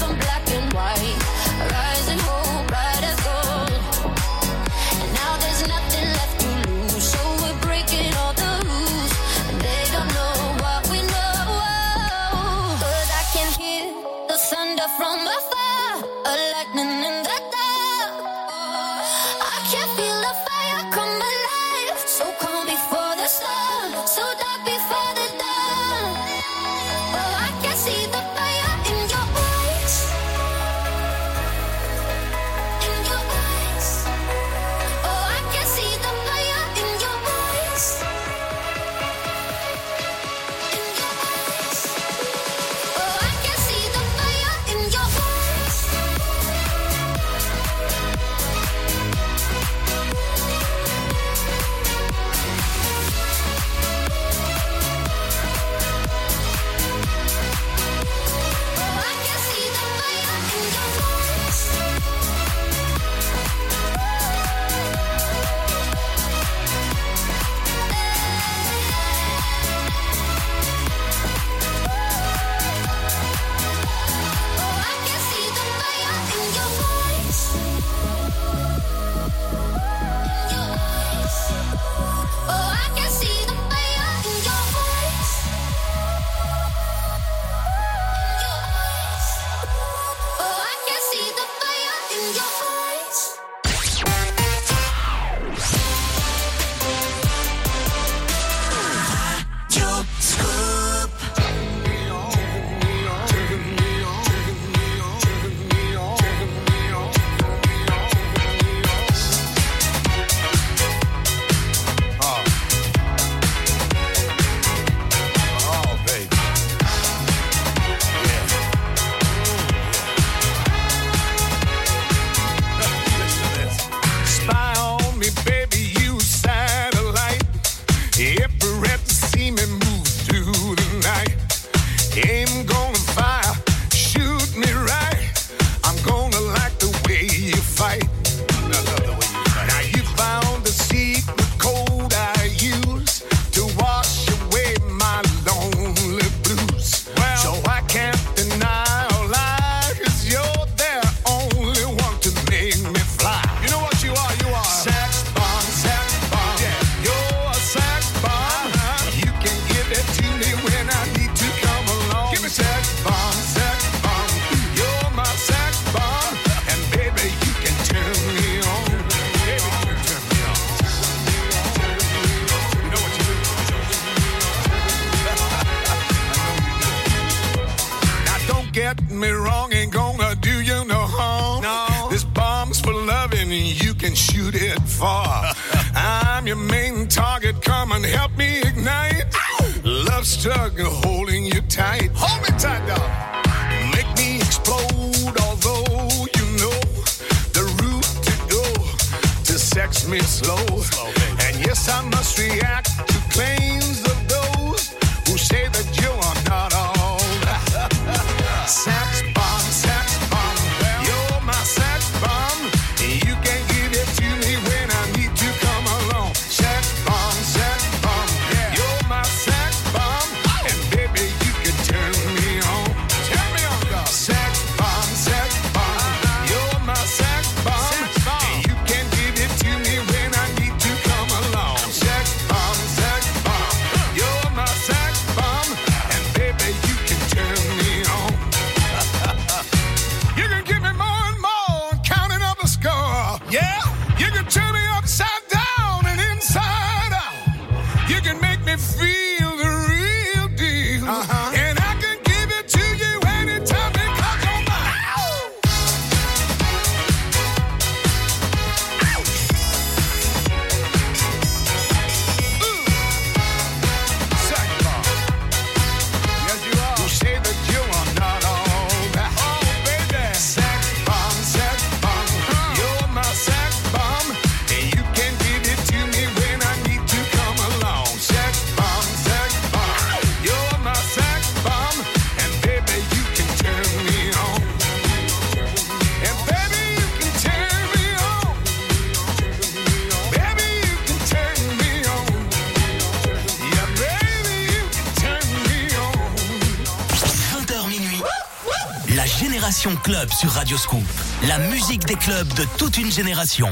de 302.60 302.66
toute 302.78 302.98
une 302.98 303.10
génération. 303.10 303.70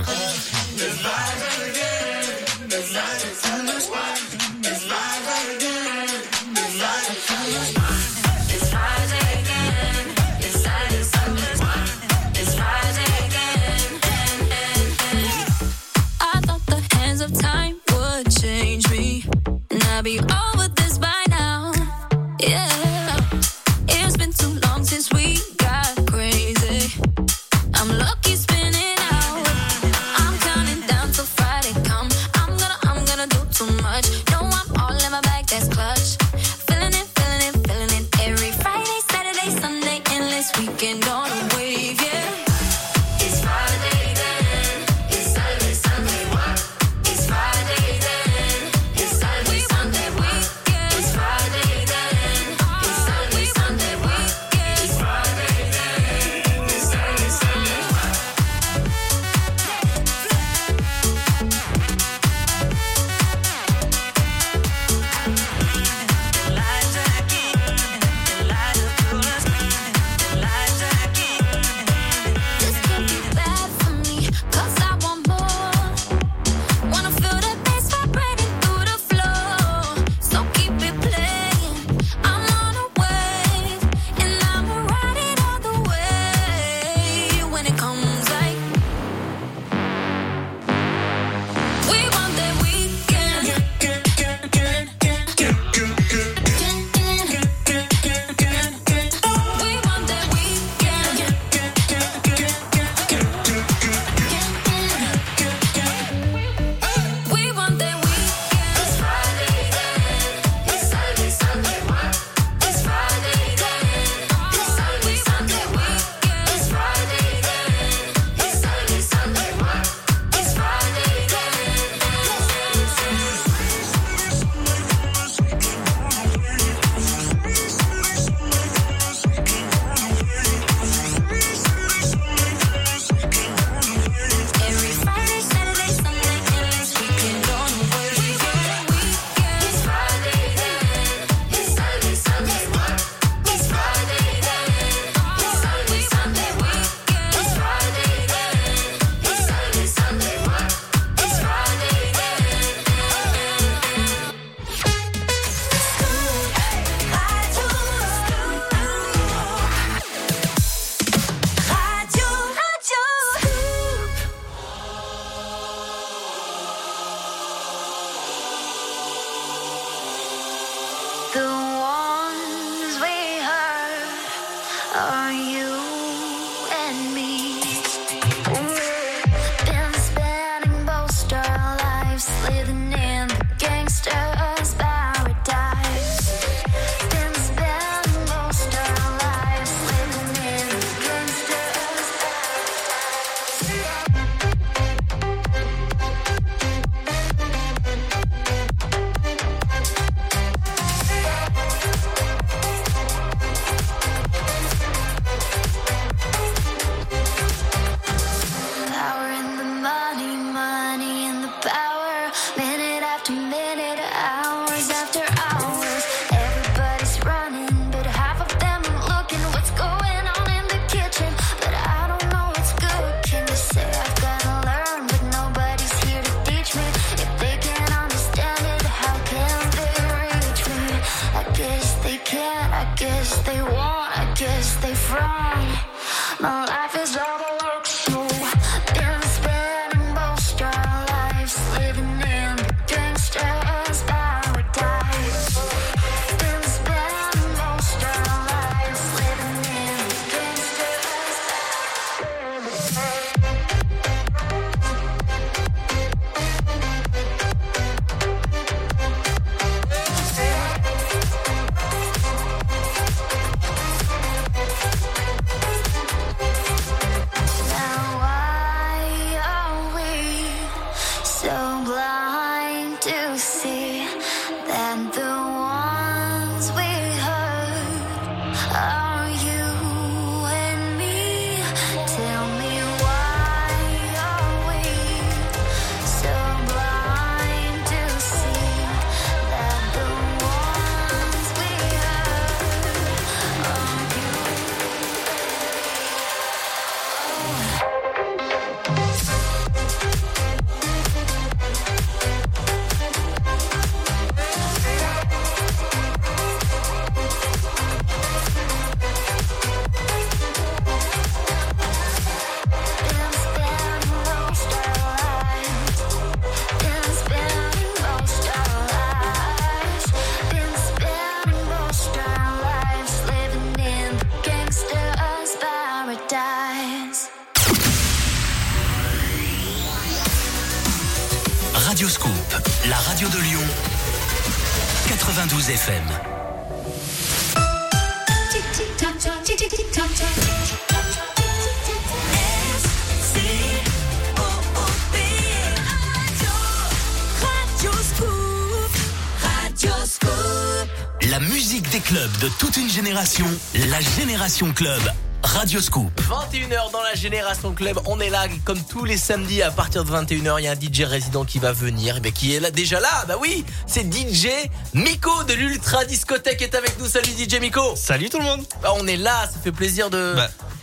Génération. 352.97 353.45
La 353.91 354.01
Génération 354.01 354.73
Club. 354.73 354.99
Radio 355.43 355.79
Scoop. 355.79 356.19
21h 356.19 356.91
dans 356.91 357.03
la 357.03 357.13
Génération 357.13 357.71
Club, 357.75 357.99
on 358.07 358.19
est 358.19 358.31
là 358.31 358.47
comme 358.65 358.81
tous 358.83 359.05
les 359.05 359.17
samedis 359.17 359.61
à 359.61 359.69
partir 359.69 360.03
de 360.03 360.09
21h, 360.09 360.55
il 360.57 360.63
y 360.63 360.67
a 360.67 360.71
un 360.71 360.73
DJ 360.73 361.03
résident 361.03 361.45
qui 361.45 361.59
va 361.59 361.73
venir, 361.73 362.15
eh 362.17 362.21
bien, 362.21 362.31
qui 362.31 362.55
est 362.55 362.59
là 362.59 362.71
déjà 362.71 362.99
là, 362.99 363.23
bah 363.27 363.35
oui, 363.39 363.63
c'est 363.85 364.11
DJ 364.11 364.47
Miko 364.95 365.43
de 365.43 365.53
l'Ultra 365.53 366.05
Discothèque 366.05 366.63
est 366.63 366.73
avec 366.73 366.99
nous. 366.99 367.05
Salut 367.05 367.29
DJ 367.37 367.59
Miko. 367.61 367.95
Salut 367.95 368.29
tout 368.29 368.39
le 368.39 368.45
monde. 368.45 368.65
Bah, 368.81 368.93
on 368.95 369.05
est 369.05 369.15
là, 369.15 369.47
ça 369.53 369.59
fait 369.63 369.71
plaisir 369.71 370.09
de 370.09 370.35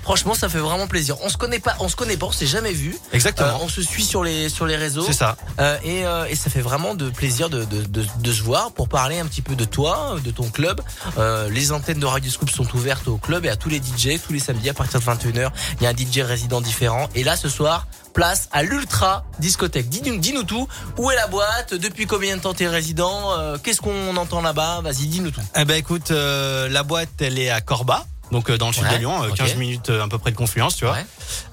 Franchement, 0.05 0.35
ça 0.35 0.49
fait 0.51 0.59
vraiment 0.59 0.87
plaisir. 0.87 1.17
On 1.23 1.29
se 1.31 1.37
connaît 1.39 1.59
pas, 1.59 1.75
on 1.81 1.89
se 1.89 1.97
connaît 1.97 2.19
pas, 2.19 2.27
on 2.27 2.33
s'est 2.33 2.47
jamais 2.47 2.73
vu. 2.73 2.97
Exactement. 3.15 3.49
Euh, 3.49 3.63
on 3.63 3.69
se 3.69 3.81
suit 3.83 4.05
sur 4.05 4.23
les 4.23 4.51
sur 4.51 4.67
les 4.67 4.77
réseaux. 4.77 5.05
C'est 5.07 5.15
ça. 5.15 5.37
Euh, 5.61 5.79
et, 5.83 6.05
euh, 6.05 6.27
et 6.27 6.37
ça 6.37 6.51
fait 6.51 6.61
vraiment 6.61 6.95
de 6.95 7.09
plaisir 7.09 7.49
de, 7.49 7.65
de, 7.65 7.83
de, 7.83 8.05
de 8.19 8.33
se 8.33 8.43
voir 8.43 8.73
pour 8.73 8.89
parler 8.89 9.19
un 9.19 9.25
petit 9.27 9.41
peu 9.43 9.57
de 9.57 9.65
toi, 9.65 10.17
de 10.23 10.31
ton 10.31 10.51
club. 10.51 10.83
Euh, 11.19 11.49
les 11.49 11.73
antennes 11.73 12.01
de 12.01 12.07
Radio 12.07 12.31
Scoop 12.31 12.51
sont 12.51 12.67
ouvertes 12.75 13.09
au 13.09 13.17
club 13.17 13.47
et 13.47 13.49
à 13.49 13.57
tous 13.57 13.71
les 13.71 13.79
DJ 13.79 14.21
tous 14.25 14.33
les 14.35 14.39
samedis 14.41 14.69
à 14.69 14.75
partir 14.75 15.01
de 15.01 15.05
21h. 15.07 15.51
Il 15.81 15.85
y 15.85 15.87
a 15.87 15.91
un 15.91 15.97
DJ 15.97 16.19
résident 16.21 16.61
différent. 16.61 17.09
Et 17.15 17.25
là, 17.25 17.37
ce 17.37 17.49
soir, 17.49 17.87
place 18.13 18.49
à 18.53 18.63
l'Ultra 18.63 19.25
Discothèque. 19.39 19.89
Dis-nous 19.89 20.19
dis-nous 20.19 20.45
tout. 20.45 20.69
Où 20.99 21.11
est 21.11 21.17
la 21.17 21.27
boîte? 21.29 21.73
Depuis 21.75 22.07
combien 22.07 22.37
de 22.37 22.43
temps 22.43 22.55
t'es 22.55 22.69
résident? 22.69 23.33
Euh, 23.39 23.57
Qu'est-ce 23.63 23.81
qu'on 23.81 24.17
entend 24.17 24.43
là-bas? 24.43 24.81
Vas-y, 24.83 25.07
dis-nous 25.07 25.31
tout. 25.31 25.41
Eh 25.57 25.65
ben 25.65 25.77
écoute, 25.77 26.11
euh, 26.11 26.69
la 26.69 26.83
boîte 26.83 27.09
elle 27.21 27.39
est 27.39 27.51
à 27.51 27.61
Corba. 27.61 28.05
Donc 28.33 28.51
euh, 28.51 28.59
dans 28.59 28.68
le 28.68 28.72
sud 28.72 28.85
Ouais, 28.85 28.93
de 28.95 28.97
Lyon, 28.97 29.22
euh, 29.22 29.29
ok. 29.29 29.37
15 29.37 29.55
minutes 29.57 29.91
euh, 29.91 30.03
à 30.03 30.09
peu 30.09 30.18
près 30.18 30.31
de 30.31 30.37
Confluence, 30.37 30.77
tu 30.77 30.85
vois. 30.85 30.97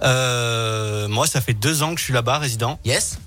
Euh, 0.03 1.07
moi, 1.07 1.27
ça 1.27 1.41
fait 1.41 1.53
deux 1.53 1.83
ans 1.83 1.93
que 1.93 1.99
je 1.99 2.05
suis 2.05 2.13
là-bas, 2.13 2.39
résident. 2.39 2.79
Yes. 2.85 3.17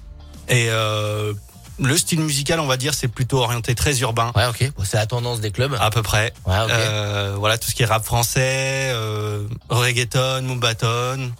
Et 0.48 0.66
euh, 0.70 1.32
le 1.78 1.96
style 1.96 2.20
musical, 2.20 2.60
on 2.60 2.66
va 2.66 2.76
dire, 2.76 2.94
c'est 2.94 3.08
plutôt 3.08 3.38
orienté 3.38 3.74
très 3.74 3.98
urbain. 4.00 4.32
Ouais, 4.34 4.46
ok. 4.46 4.72
Bon, 4.76 4.84
c'est 4.84 4.96
la 4.96 5.06
tendance 5.06 5.40
des 5.40 5.50
clubs. 5.50 5.76
À 5.80 5.90
peu 5.90 6.02
près. 6.02 6.32
Ouais, 6.46 6.58
ok. 6.60 6.70
Euh, 6.70 7.34
voilà, 7.38 7.58
tout 7.58 7.68
ce 7.70 7.74
qui 7.74 7.82
est 7.82 7.86
rap 7.86 8.04
français, 8.04 8.90
euh, 8.92 9.46
reggaeton, 9.68 10.42
mumbaton. 10.42 11.32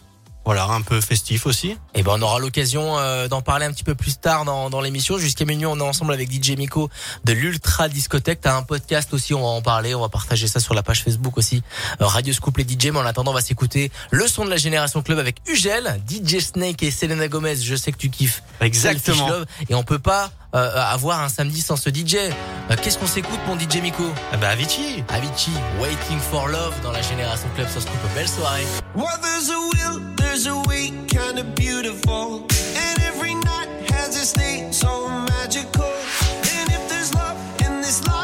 Voilà, 0.44 0.66
un 0.66 0.82
peu 0.82 1.00
festif 1.00 1.46
aussi. 1.46 1.76
Et 1.94 2.02
ben 2.02 2.12
on 2.16 2.22
aura 2.22 2.38
l'occasion 2.38 2.98
euh, 2.98 3.28
d'en 3.28 3.40
parler 3.40 3.64
un 3.64 3.72
petit 3.72 3.84
peu 3.84 3.94
plus 3.94 4.18
tard 4.18 4.44
dans, 4.44 4.68
dans 4.68 4.82
l'émission. 4.82 5.16
Jusqu'à 5.16 5.46
minuit, 5.46 5.64
on 5.64 5.78
est 5.78 5.82
ensemble 5.82 6.12
avec 6.12 6.30
DJ 6.30 6.50
Miko 6.58 6.90
de 7.24 7.32
l'Ultra 7.32 7.88
Discothèque. 7.88 8.42
T'as 8.42 8.56
un 8.56 8.62
podcast 8.62 9.14
aussi, 9.14 9.32
on 9.32 9.40
va 9.40 9.48
en 9.48 9.62
parler, 9.62 9.94
on 9.94 10.00
va 10.00 10.10
partager 10.10 10.46
ça 10.46 10.60
sur 10.60 10.74
la 10.74 10.82
page 10.82 11.02
Facebook 11.02 11.38
aussi. 11.38 11.62
Euh, 12.02 12.06
Radio 12.06 12.34
Scoop 12.34 12.58
les 12.58 12.64
DJ. 12.64 12.90
Mais 12.92 12.98
en 12.98 13.06
attendant, 13.06 13.30
on 13.30 13.34
va 13.34 13.40
s'écouter 13.40 13.90
le 14.10 14.26
son 14.28 14.44
de 14.44 14.50
la 14.50 14.56
Génération 14.58 15.02
Club 15.02 15.18
avec 15.18 15.36
Ugel, 15.46 16.00
DJ 16.08 16.40
Snake 16.40 16.82
et 16.82 16.90
Selena 16.90 17.26
Gomez. 17.28 17.56
Je 17.56 17.74
sais 17.74 17.92
que 17.92 17.98
tu 17.98 18.10
kiffes. 18.10 18.42
Exactement. 18.60 19.28
Love. 19.28 19.46
Et 19.70 19.74
on 19.74 19.82
peut 19.82 19.98
pas 19.98 20.30
avoir 20.58 21.20
un 21.22 21.28
samedi 21.28 21.60
sans 21.60 21.76
ce 21.76 21.90
DJ. 21.90 22.16
Euh, 22.70 22.76
Qu'est-ce 22.80 22.98
qu'on 22.98 23.06
s'écoute, 23.06 23.40
mon 23.46 23.58
DJ 23.58 23.82
Miko? 23.82 24.04
Ah 24.32 24.36
bah 24.36 24.48
Avicii. 24.50 25.04
Avicii, 25.08 25.52
Waiting 25.80 26.18
for 26.18 26.48
Love 26.48 26.74
dans 26.82 26.92
la 26.92 27.02
Génération 27.02 27.48
Club 27.54 27.68
sur 27.68 27.82
Scoop. 27.82 27.94
Belle 28.14 28.28
soirée. 28.28 28.64
Well, 28.94 29.06
there's 29.22 29.50
a 29.50 29.58
will, 29.58 30.00
there's 30.16 30.46
a 30.46 30.54
way, 30.68 30.92
kind 31.08 31.38
of 31.38 31.54
beautiful. 31.54 32.46
And 32.76 33.02
every 33.02 33.34
night 33.34 33.68
has 33.92 34.16
its 34.16 34.32
day, 34.32 34.68
so 34.70 35.08
magical. 35.08 35.84
And 35.84 36.70
if 36.70 36.88
there's 36.88 37.12
love 37.14 37.36
in 37.66 37.80
this 37.82 38.02
life, 38.06 38.23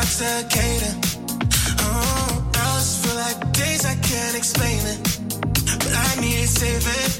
intoxicating. 0.00 0.96
Oh, 1.80 2.50
I 2.54 2.64
just 2.74 3.04
feel 3.04 3.16
like 3.16 3.52
days 3.52 3.84
I 3.84 3.94
can't 3.96 4.36
explain 4.36 4.80
it. 4.92 4.98
But 5.78 5.92
I 5.92 6.20
need 6.20 6.48
saving. 6.48 7.12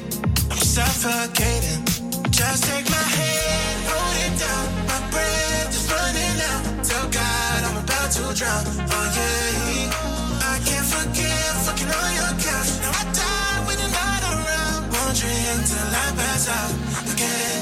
I'm 0.51 0.57
suffocating. 0.57 1.85
Just 2.31 2.65
take 2.65 2.89
my 2.89 3.07
hand, 3.19 3.81
hold 3.91 4.17
it 4.25 4.35
down. 4.41 4.67
My 4.89 5.01
breath 5.13 5.71
is 5.77 5.87
running 5.93 6.41
out. 6.51 6.85
Tell 6.85 7.07
God 7.11 7.65
I'm 7.69 7.77
about 7.85 8.11
to 8.17 8.23
drown. 8.39 8.65
Oh, 8.97 9.07
yeah. 9.17 9.93
I 10.53 10.57
can't 10.65 10.87
forget 10.87 11.53
fucking 11.65 11.91
on 12.01 12.11
your 12.17 12.33
couch. 12.41 12.71
Now 12.81 12.93
I 12.97 13.05
die 13.13 13.59
when 13.67 13.77
you're 13.79 13.93
not 13.93 14.23
around. 14.33 14.81
Wondering 14.89 15.61
till 15.69 15.97
I 16.05 16.09
pass 16.17 16.49
out 16.49 16.73
again. 17.13 17.61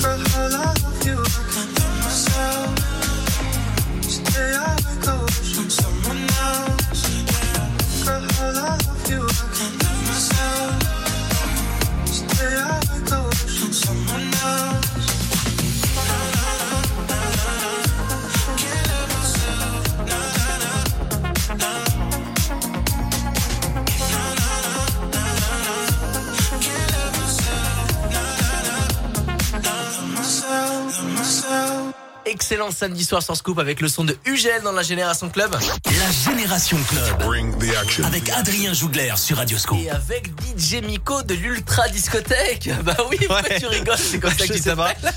Girl, 0.00 0.22
I 0.22 0.48
love 0.48 1.06
you. 1.06 1.18
I 1.18 1.62
love 1.74 1.96
myself 2.04 2.99
another 4.40 4.52
love 4.52 5.00
goes 5.02 5.54
from 5.54 5.70
someone 5.70 6.30
else. 6.30 6.79
Excellent 32.30 32.70
samedi 32.70 33.04
soir 33.04 33.22
sur 33.22 33.36
Scoop 33.36 33.58
avec 33.58 33.80
le 33.80 33.88
son 33.88 34.04
de 34.04 34.16
Ugel 34.24 34.62
dans 34.62 34.72
la 34.72 34.82
Génération 34.82 35.28
Club. 35.28 35.52
La 35.54 36.30
Génération 36.32 36.78
Club. 36.88 37.22
Avec 38.04 38.28
Adrien 38.30 38.72
Jougler 38.72 39.12
sur 39.16 39.36
Radio 39.38 39.58
Scoop. 39.58 39.78
Et 39.80 39.90
avec 39.90 40.28
DJ 40.56 40.76
Miko 40.82 41.22
de 41.22 41.34
l'Ultra 41.34 41.88
Discothèque. 41.88 42.70
Bah 42.84 42.96
oui, 43.10 43.18
pourquoi 43.26 43.42
tu 43.58 43.66
rigoles 43.66 43.98
C'est 43.98 44.18
comme 44.20 44.30
ça 44.38 44.46
que 44.46 44.52
tu 44.52 44.58
Ça 44.60 44.74
va. 44.74 44.94
t'appelles 44.94 45.12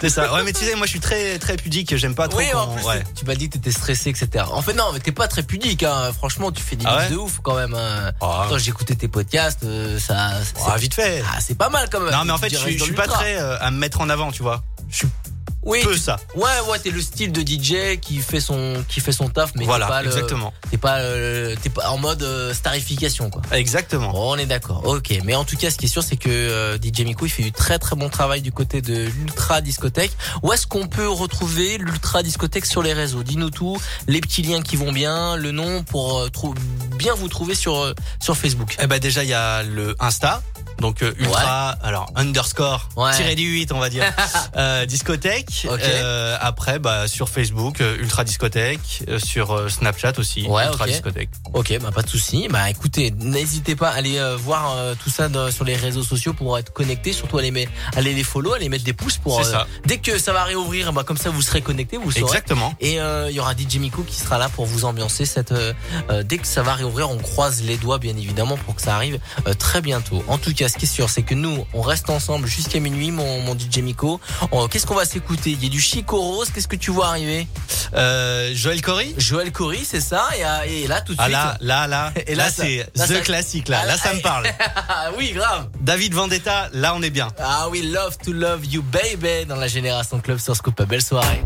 C'est 0.00 0.08
ça. 0.08 0.32
Ouais, 0.32 0.42
mais 0.44 0.52
tu 0.52 0.64
sais, 0.64 0.74
moi 0.76 0.86
je 0.86 0.90
suis 0.92 1.00
très 1.00 1.38
très 1.38 1.56
pudique, 1.56 1.94
j'aime 1.96 2.14
pas 2.14 2.28
trop. 2.28 2.38
Oui, 2.38 2.52
en 2.54 2.68
plus, 2.68 2.84
ouais. 2.84 3.02
tu 3.14 3.24
m'as 3.26 3.34
dit 3.34 3.48
que 3.48 3.54
t'étais 3.54 3.72
stressé, 3.72 4.10
etc. 4.10 4.44
En 4.50 4.62
fait, 4.62 4.72
non, 4.74 4.92
mais 4.92 5.00
t'es 5.00 5.12
pas 5.12 5.28
très 5.28 5.42
pudique, 5.42 5.82
hein. 5.82 6.12
Franchement, 6.16 6.52
tu 6.52 6.62
fais 6.62 6.76
des 6.76 6.84
Ah 6.88 6.98
ouais 6.98 7.10
de 7.10 7.16
ouf 7.16 7.40
quand 7.42 7.56
même. 7.56 7.74
hein. 7.74 8.12
Attends, 8.20 8.56
j'ai 8.58 8.70
écouté 8.70 8.94
tes 8.96 9.08
podcasts, 9.08 9.64
euh, 9.64 9.98
ça. 9.98 10.30
Ah, 10.66 10.76
vite 10.78 10.94
fait. 10.94 11.22
Ah, 11.32 11.38
c'est 11.40 11.56
pas 11.58 11.68
mal 11.68 11.88
quand 11.90 12.00
même. 12.00 12.12
Non, 12.12 12.24
mais 12.24 12.32
en 12.32 12.38
fait, 12.38 12.50
je, 12.50 12.56
suis- 12.56 12.74
je 12.74 12.78
dans 12.78 12.84
suis 12.86 12.94
pas 12.94 13.08
très 13.08 13.36
euh, 13.38 13.58
à 13.60 13.70
me 13.70 13.78
mettre 13.78 14.00
en 14.00 14.08
avant, 14.08 14.30
tu 14.32 14.42
vois. 14.42 14.62
Je 14.88 14.96
suis 14.98 15.08
Oui, 15.62 15.80
peu 15.82 15.96
ça. 15.96 16.18
Ouais, 16.34 16.48
ouais, 16.70 16.78
t'es 16.78 16.90
le 16.90 17.02
style 17.02 17.32
de 17.32 17.42
DJ 17.42 17.98
qui 18.00 18.18
fait 18.18 18.40
son, 18.40 18.82
qui 18.88 19.00
fait 19.00 19.12
son 19.12 19.28
taf, 19.28 19.52
mais 19.56 19.64
Voilà, 19.66 19.86
t'es 19.86 19.90
pas 19.90 20.02
le- 20.02 20.08
exactement. 20.08 20.54
T'es 20.70 20.78
pas, 20.78 20.98
euh, 21.00 21.54
t'es 21.60 21.68
pas 21.68 21.90
en 21.90 21.98
mode 21.98 22.22
euh, 22.22 22.54
starification, 22.54 23.28
quoi. 23.28 23.42
Exactement. 23.52 24.10
Bon, 24.10 24.32
on 24.32 24.36
est 24.38 24.46
d'accord. 24.46 24.82
Ok, 24.86 25.12
mais 25.24 25.34
en 25.34 25.44
tout 25.44 25.56
cas, 25.56 25.70
ce 25.70 25.76
qui 25.76 25.84
est 25.84 25.88
sûr, 25.88 26.02
c'est 26.02 26.16
que 26.16 26.30
euh, 26.30 26.78
DJ 26.80 27.00
Miko, 27.00 27.26
il 27.26 27.30
fait 27.30 27.42
du 27.42 27.52
très 27.52 27.78
très 27.78 27.94
bon 27.94 28.08
travail 28.08 28.40
du 28.40 28.52
côté 28.52 28.80
de 28.80 29.04
l'ultra 29.08 29.60
discothèque. 29.60 30.12
Où 30.42 30.52
est-ce 30.52 30.66
qu'on 30.66 30.86
peut 30.88 31.08
retrouver 31.08 31.76
l'ultra 31.78 32.22
discothèque 32.22 32.64
sur 32.64 32.82
les 32.82 32.94
réseaux? 32.94 33.22
Dis-nous 33.22 33.50
tout, 33.50 33.76
les 34.06 34.20
petits 34.22 34.42
liens 34.42 34.62
qui 34.62 34.76
vont 34.76 34.92
bien, 34.92 35.36
le 35.36 35.50
nom 35.52 35.82
pour 35.82 36.26
bien 36.96 37.12
vous 37.14 37.28
trouver 37.28 37.54
sur 37.54 37.94
sur 38.20 38.36
Facebook. 38.36 38.76
Eh 38.80 38.86
ben 38.86 38.98
déjà 38.98 39.22
il 39.24 39.28
y 39.28 39.34
a 39.34 39.62
le 39.62 39.94
Insta. 40.00 40.42
Donc 40.80 41.02
euh, 41.02 41.12
ultra, 41.18 41.70
alors 41.82 42.10
underscore 42.16 42.88
Ouais. 42.96 43.14
tiré 43.14 43.34
du 43.34 43.44
8 43.44 43.72
on 43.72 43.78
va 43.78 43.88
dire 43.90 44.04
euh, 44.56 44.86
discothèque. 44.86 45.66
Ok. 45.70 45.80
Euh, 45.82 46.36
après 46.40 46.78
bah 46.78 47.06
sur 47.08 47.28
Facebook 47.28 47.80
euh, 47.80 47.96
ultra 47.98 48.24
discothèque, 48.24 49.02
euh, 49.08 49.18
sur 49.18 49.52
euh, 49.52 49.68
Snapchat 49.68 50.12
aussi 50.18 50.46
Ouais, 50.48 50.66
ultra 50.66 50.86
discothèque. 50.86 51.30
Ok, 51.52 51.78
bah 51.80 51.90
pas 51.94 52.02
de 52.02 52.08
souci. 52.08 52.48
Bah 52.48 52.68
écoutez, 52.70 53.10
n'hésitez 53.10 53.76
pas 53.76 53.90
à 53.90 53.94
aller 53.94 54.18
euh, 54.18 54.36
voir 54.36 54.72
euh, 54.76 54.94
tout 55.02 55.10
ça 55.10 55.28
dans- 55.28 55.50
sur 55.50 55.64
les 55.64 55.76
réseaux 55.76 56.02
sociaux 56.02 56.32
pour 56.32 56.58
être 56.58 56.72
connecté. 56.72 57.12
Surtout 57.12 57.38
aller 57.38 57.50
les 57.50 57.68
aller 57.96 58.14
les 58.14 58.24
follow, 58.24 58.52
aller 58.54 58.68
mettre 58.68 58.84
des 58.84 58.92
pouces 58.94 59.18
pour. 59.18 59.40
euh, 59.40 59.44
ça. 59.44 59.66
Dès 59.84 59.98
que 59.98 60.18
ça 60.18 60.32
va 60.32 60.44
réouvrir, 60.44 60.92
bah 60.92 61.04
comme 61.04 61.16
ça 61.18 61.30
vous 61.30 61.42
serez 61.42 61.60
connecté, 61.62 61.96
vous 61.98 62.10
saurez. 62.10 62.22
Exactement. 62.24 62.74
Et 62.80 63.00
euh, 63.00 63.28
il 63.30 63.36
y 63.36 63.40
aura 63.40 63.52
DJ 63.54 63.76
Miko 63.76 64.02
qui 64.02 64.16
sera 64.16 64.38
là 64.38 64.48
pour 64.48 64.64
vous 64.66 64.84
ambiancer 64.86 65.26
cette. 65.26 65.52
dès 66.24 66.38
que 66.38 66.46
ça 66.46 66.62
va 66.62 66.74
réouvrir, 66.74 67.10
on 67.10 67.18
croise 67.18 67.62
les 67.62 67.76
doigts 67.76 67.98
bien 67.98 68.16
évidemment 68.16 68.56
pour 68.56 68.74
que 68.74 68.82
ça 68.82 68.94
arrive 68.94 69.18
euh, 69.46 69.54
très 69.54 69.80
bientôt. 69.82 70.24
En 70.28 70.38
tout 70.38 70.54
cas, 70.54 70.68
ce 70.70 70.78
qui 70.78 70.84
est 70.86 70.88
sûr, 70.88 71.10
c'est 71.10 71.22
que 71.22 71.34
nous, 71.34 71.66
on 71.74 71.82
reste 71.82 72.08
ensemble 72.08 72.46
jusqu'à 72.48 72.80
minuit, 72.80 73.10
mon, 73.10 73.40
mon 73.42 73.54
DJ 73.54 73.78
Miko. 73.78 74.20
Qu'est-ce 74.70 74.86
qu'on 74.86 74.94
va 74.94 75.04
s'écouter? 75.04 75.50
Il 75.50 75.62
y 75.62 75.66
a 75.66 75.68
du 75.68 75.80
Chico 75.80 76.18
Rose. 76.20 76.48
Qu'est-ce 76.54 76.68
que 76.68 76.76
tu 76.76 76.90
vois 76.90 77.08
arriver? 77.08 77.46
Euh, 77.94 78.52
Joël 78.54 78.80
Cory. 78.80 79.14
Joël 79.18 79.52
Cory, 79.52 79.84
c'est 79.84 80.00
ça. 80.00 80.28
Et, 80.38 80.44
euh, 80.44 80.48
et 80.84 80.86
là 80.86 81.00
tout 81.02 81.12
de 81.14 81.18
Ah 81.20 81.24
suite. 81.24 81.34
là 81.34 81.56
là 81.60 81.86
là 81.86 82.12
Et 82.26 82.34
là, 82.34 82.50
c'est 82.50 82.86
the 82.94 83.06
ça- 83.06 83.20
classique 83.20 83.68
là. 83.68 83.84
Là 83.84 83.96
ça 83.98 84.14
me 84.14 84.20
parle. 84.20 84.46
Ah 84.88 85.10
oui, 85.18 85.32
grave. 85.32 85.68
David 85.80 86.14
Vendetta, 86.14 86.68
là 86.72 86.94
on 86.96 87.02
est 87.02 87.10
bien. 87.10 87.28
Ah 87.38 87.66
oui, 87.70 87.82
Love 87.82 88.16
to 88.24 88.32
Love 88.32 88.64
You 88.66 88.82
Baby 88.82 89.46
dans 89.46 89.56
la 89.56 89.68
Génération 89.68 90.20
Club 90.20 90.38
sur 90.38 90.54
Scoop. 90.56 90.80
Belle 90.86 91.02
soirée. 91.02 91.42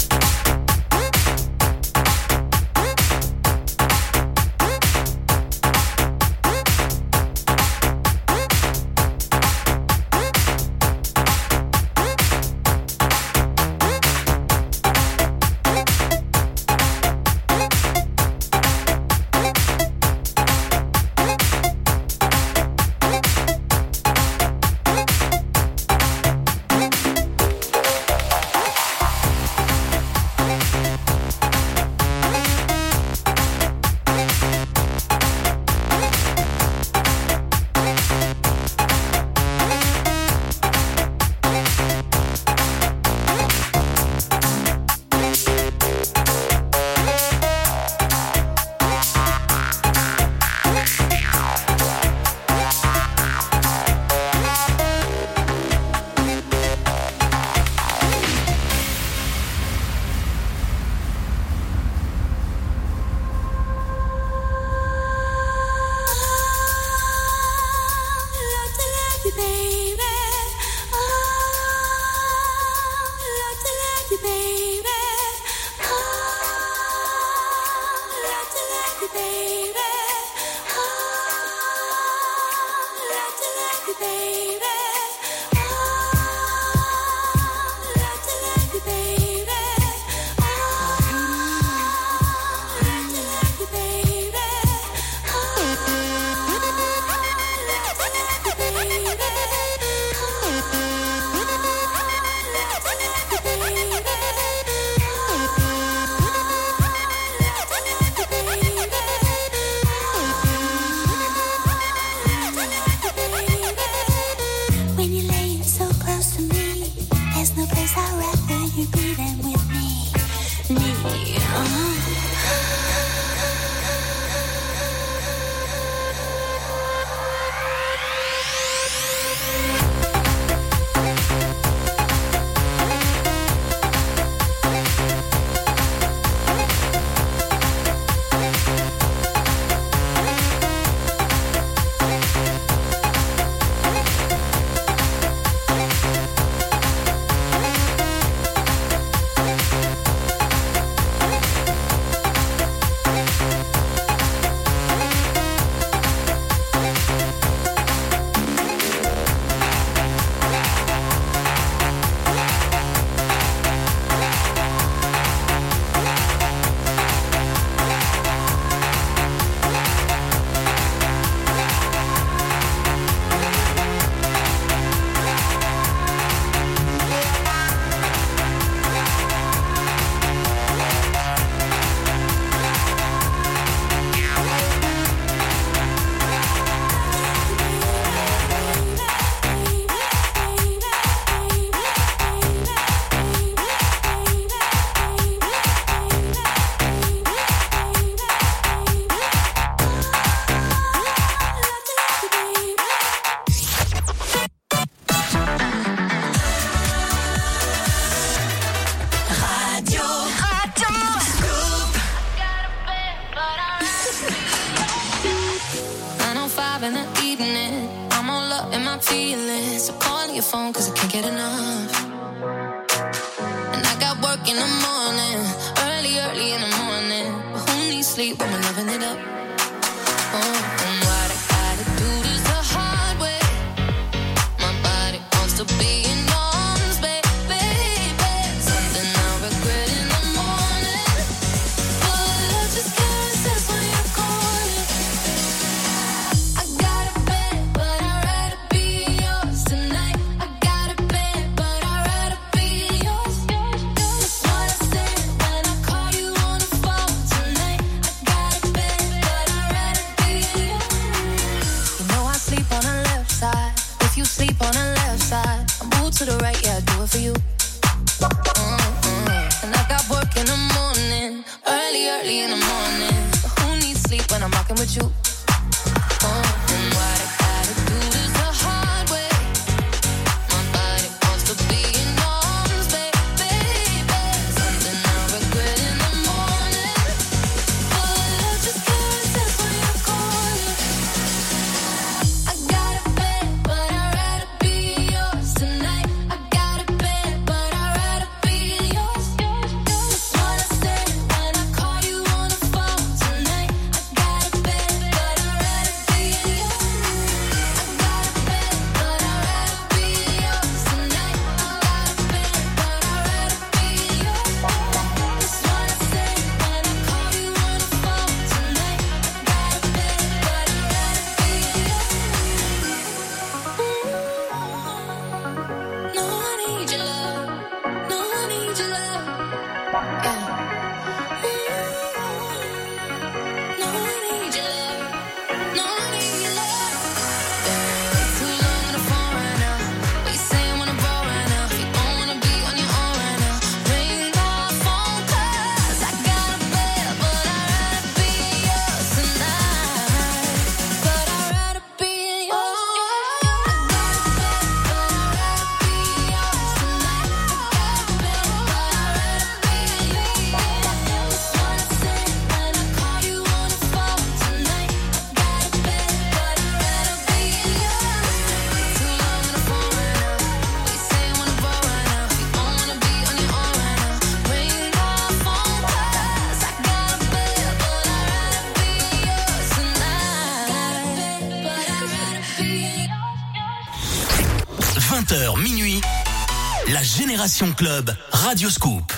Club, 387.77 388.17
Radio 388.33 388.69
Scoop. 388.69 389.14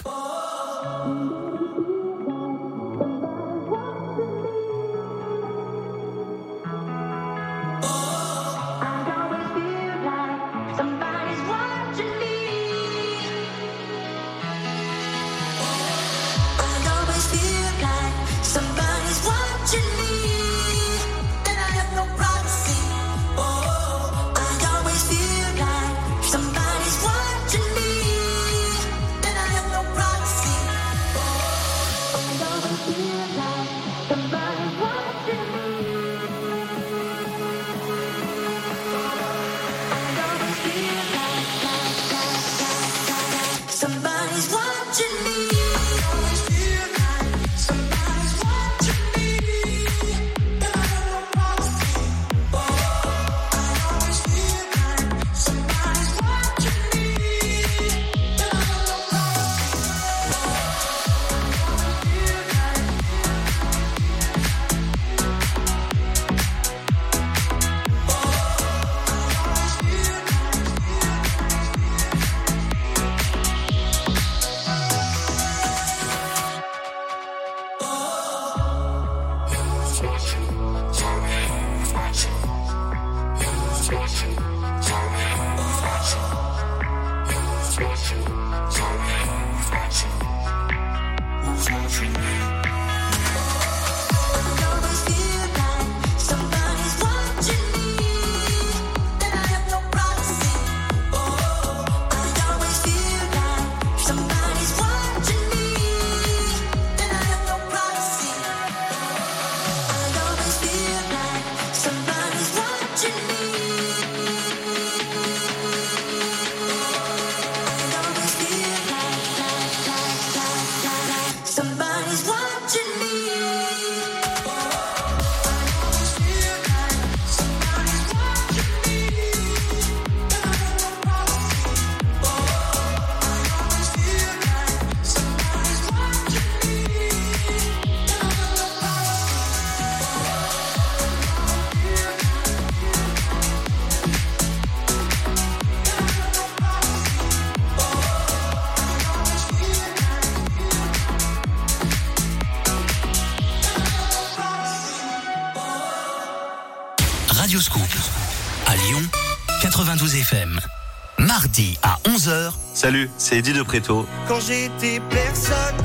Salut, 162.77 163.09
c'est 163.17 163.39
Eddie 163.39 163.55
de 163.55 163.63
Préto. 163.63 164.05
Quand 164.29 164.39
j'étais 164.39 165.01
personne, 165.09 165.77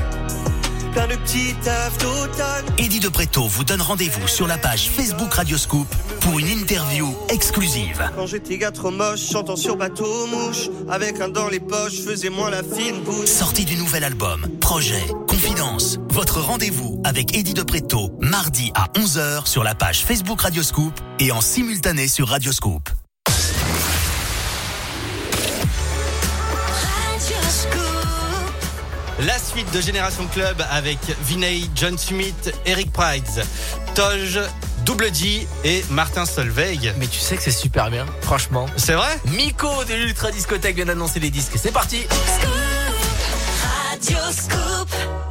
plein 0.92 1.06
de 1.06 1.14
petits 1.14 1.54
d'automne. 1.98 2.66
Eddie 2.76 3.00
de 3.00 3.08
Préto 3.08 3.48
vous 3.48 3.64
donne 3.64 3.80
rendez-vous 3.80 4.28
sur 4.28 4.46
la 4.46 4.58
page 4.58 4.90
Facebook 4.90 5.32
Radioscoop 5.32 5.86
pour 6.20 6.38
une 6.38 6.48
interview 6.48 7.16
exclusive. 7.30 8.10
Quand 8.14 8.26
j'étais 8.26 8.58
gars 8.58 8.72
trop 8.72 8.90
moche, 8.90 9.20
sur 9.20 9.76
bateau 9.76 10.26
mouche, 10.26 10.68
avec 10.90 11.18
un 11.22 11.30
dans 11.30 11.48
les 11.48 11.60
poches, 11.60 12.02
faisais 12.04 12.28
moins 12.28 12.50
la 12.50 12.62
fine 12.62 13.00
bouche. 13.00 13.24
Sortie 13.24 13.64
du 13.64 13.76
nouvel 13.76 14.04
album, 14.04 14.46
projet, 14.60 15.02
confidence. 15.26 15.98
Votre 16.10 16.42
rendez-vous 16.42 17.00
avec 17.04 17.34
Eddie 17.34 17.54
de 17.54 17.62
Préto, 17.62 18.12
mardi 18.20 18.70
à 18.74 18.88
11h 19.00 19.46
sur 19.46 19.64
la 19.64 19.74
page 19.74 20.04
Facebook 20.04 20.42
Radioscoop 20.42 20.92
et 21.20 21.32
en 21.32 21.40
simultané 21.40 22.06
sur 22.06 22.28
Radioscoop. 22.28 22.90
suite 29.52 29.70
de 29.74 29.80
Génération 29.82 30.26
Club 30.28 30.64
avec 30.70 30.98
Vinay, 31.24 31.64
John 31.74 31.98
Smith, 31.98 32.54
Eric 32.64 32.90
Prides, 32.90 33.44
Toj, 33.94 34.40
Double 34.86 35.14
G 35.14 35.46
et 35.62 35.84
Martin 35.90 36.24
Solveig. 36.24 36.94
Mais 36.96 37.06
tu 37.06 37.18
sais 37.18 37.36
que 37.36 37.42
c'est 37.42 37.50
super 37.50 37.90
bien, 37.90 38.06
franchement. 38.22 38.64
C'est 38.76 38.94
vrai? 38.94 39.20
Miko 39.26 39.84
de 39.84 39.92
l'Ultra 39.92 40.30
Discothèque 40.30 40.76
vient 40.76 40.86
d'annoncer 40.86 41.20
les 41.20 41.28
disques. 41.28 41.52
C'est 41.56 41.70
parti 41.70 42.06
Radio 43.90 44.18
Scoop. 44.30 45.21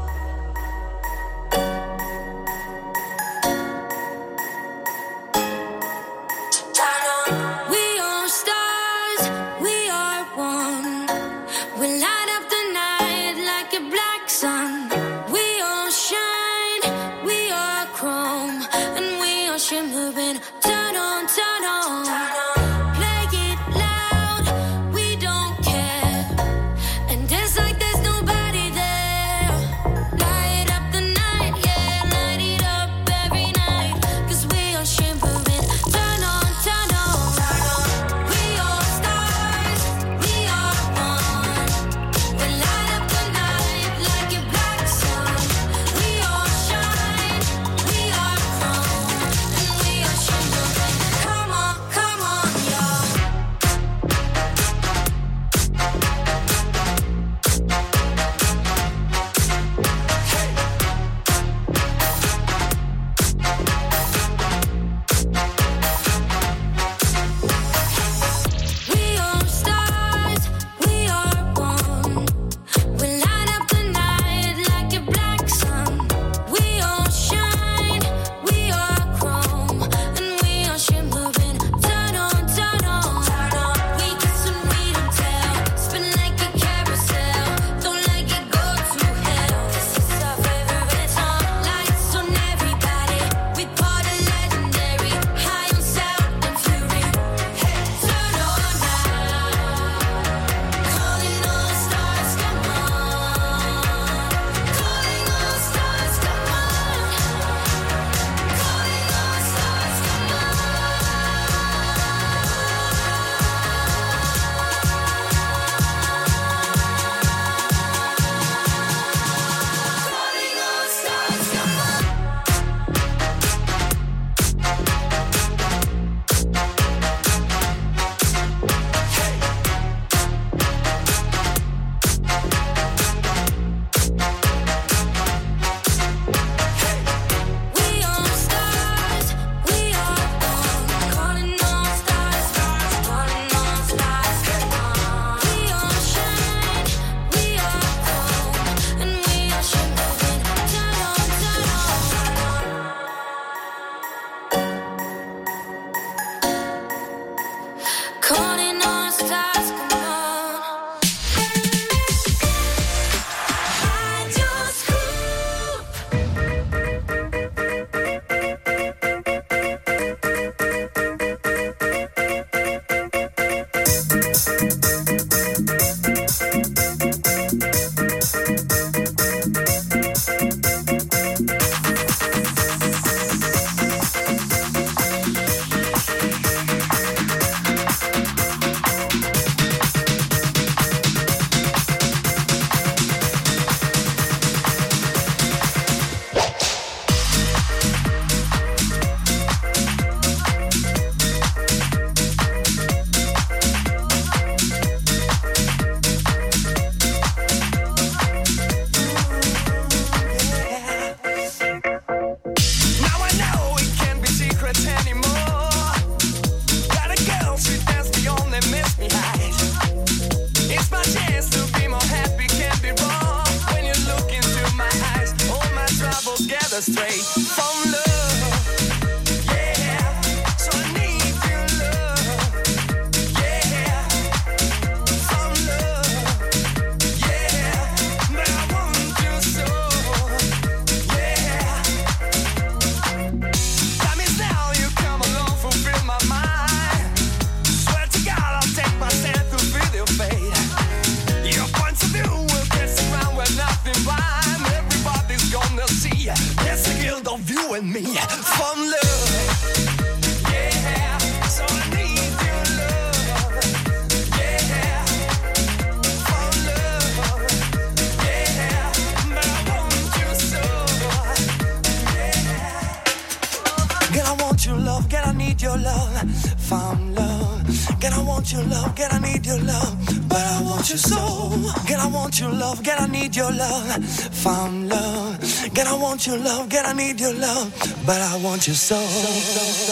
Found 283.99 284.89
love. 284.89 285.39
Girl, 285.73 285.87
I 285.87 285.93
want 286.01 286.25
your 286.25 286.37
love, 286.37 286.69
girl, 286.69 286.83
I 286.85 286.93
need 286.93 287.19
your 287.19 287.33
love. 287.33 287.71
But 288.05 288.21
I 288.21 288.37
want 288.37 288.67
your 288.67 288.75
soul. 288.75 289.90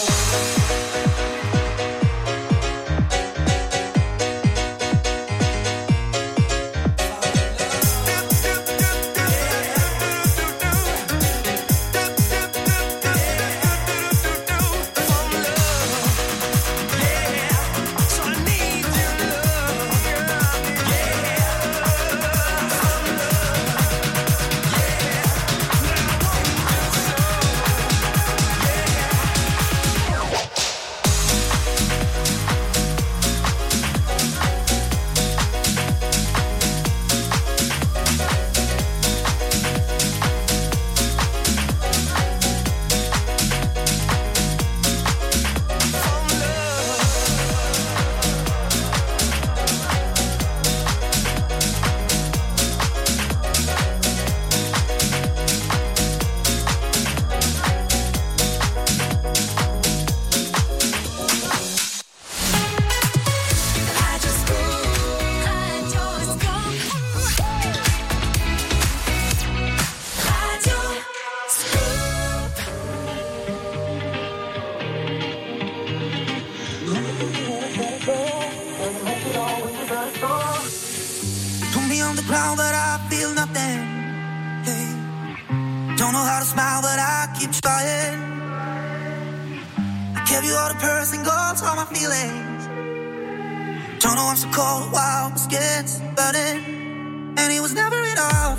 Cold, 94.52 94.92
wow, 94.92 95.28
my 95.30 95.36
skin's 95.36 96.00
burning. 96.16 97.34
And 97.38 97.52
it 97.52 97.60
was 97.60 97.74
never 97.74 97.96
enough. 97.96 98.58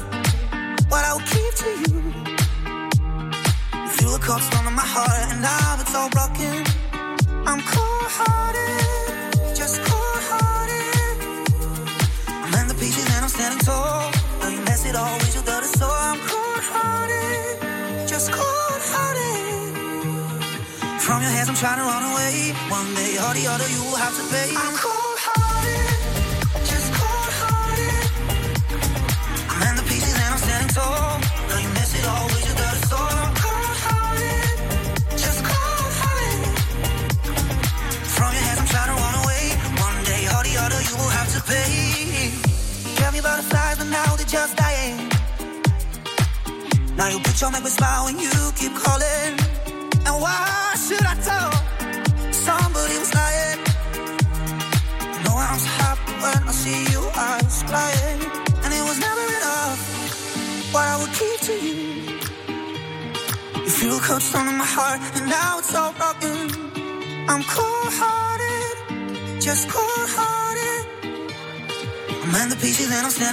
What 0.89 1.03
I 1.05 1.13
would 1.15 1.25
keep 1.25 1.53
to 1.63 1.69
you. 1.83 1.97
You 3.83 3.89
threw 3.97 4.15
a 4.15 4.19
cold 4.19 4.41
stone 4.41 4.67
in 4.67 4.73
my 4.73 4.87
heart, 4.95 5.31
and 5.31 5.41
now 5.41 5.77
it's 5.79 5.95
all 5.95 6.09
broken. 6.09 6.63
I'm 7.45 7.61
cold 7.73 8.09
hearted, 8.19 9.55
just 9.55 9.81
cold 9.83 10.21
hearted. 10.31 11.17
I'm 12.27 12.53
in 12.61 12.67
the 12.67 12.75
pieces 12.75 13.05
and 13.13 13.23
I'm 13.25 13.29
standing 13.29 13.59
tall. 13.59 14.11
Though 14.39 14.49
you 14.49 14.61
mess 14.61 14.85
it 14.85 14.95
all 14.95 15.17
with 15.19 15.33
your 15.35 15.43
dirty 15.43 15.67
soul. 15.79 15.91
I'm 15.91 16.19
cold 16.31 16.63
hearted, 16.71 18.07
just 18.07 18.31
cold 18.31 18.81
hearted. 18.93 19.73
From 21.01 21.21
your 21.21 21.31
hands, 21.31 21.49
I'm 21.49 21.55
trying 21.55 21.79
to 21.79 21.85
run 21.91 22.03
away. 22.11 22.53
One 22.69 22.89
day 22.95 23.17
or 23.19 23.33
the 23.33 23.45
other, 23.47 23.67
you 23.67 23.81
will 23.83 23.99
have 23.99 24.15
to 24.15 24.23
pay. 24.33 24.53
I'm 24.55 24.75
cold 24.77 24.90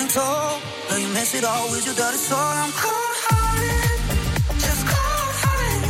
tall. 0.08 0.60
Though 0.88 0.96
you 0.96 1.08
mess 1.08 1.34
it 1.34 1.44
all 1.44 1.70
with 1.70 1.84
your 1.86 1.94
dirty 1.94 2.16
soul. 2.16 2.38
I'm 2.38 2.72
cold 2.72 3.16
hearted, 3.28 3.98
just 4.64 4.82
cold 4.92 5.32
hearted. 5.42 5.84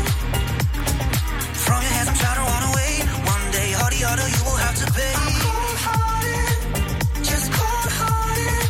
From 1.65 1.79
your 1.85 1.93
hands, 1.97 2.09
I'm 2.13 2.19
trying 2.23 2.39
to 2.41 2.47
run 2.51 2.65
away. 2.71 2.93
One 3.35 3.45
day 3.59 3.71
or 3.81 3.89
the 3.95 4.03
other, 4.11 4.27
you 4.35 4.43
will 4.47 4.61
have 4.67 4.77
to 4.83 4.87
pay. 4.93 5.13
I'm 5.23 5.35
cold 5.45 5.79
hearted, 5.87 6.57
just 7.31 7.47
cold 7.57 7.91
hearted. 8.01 8.67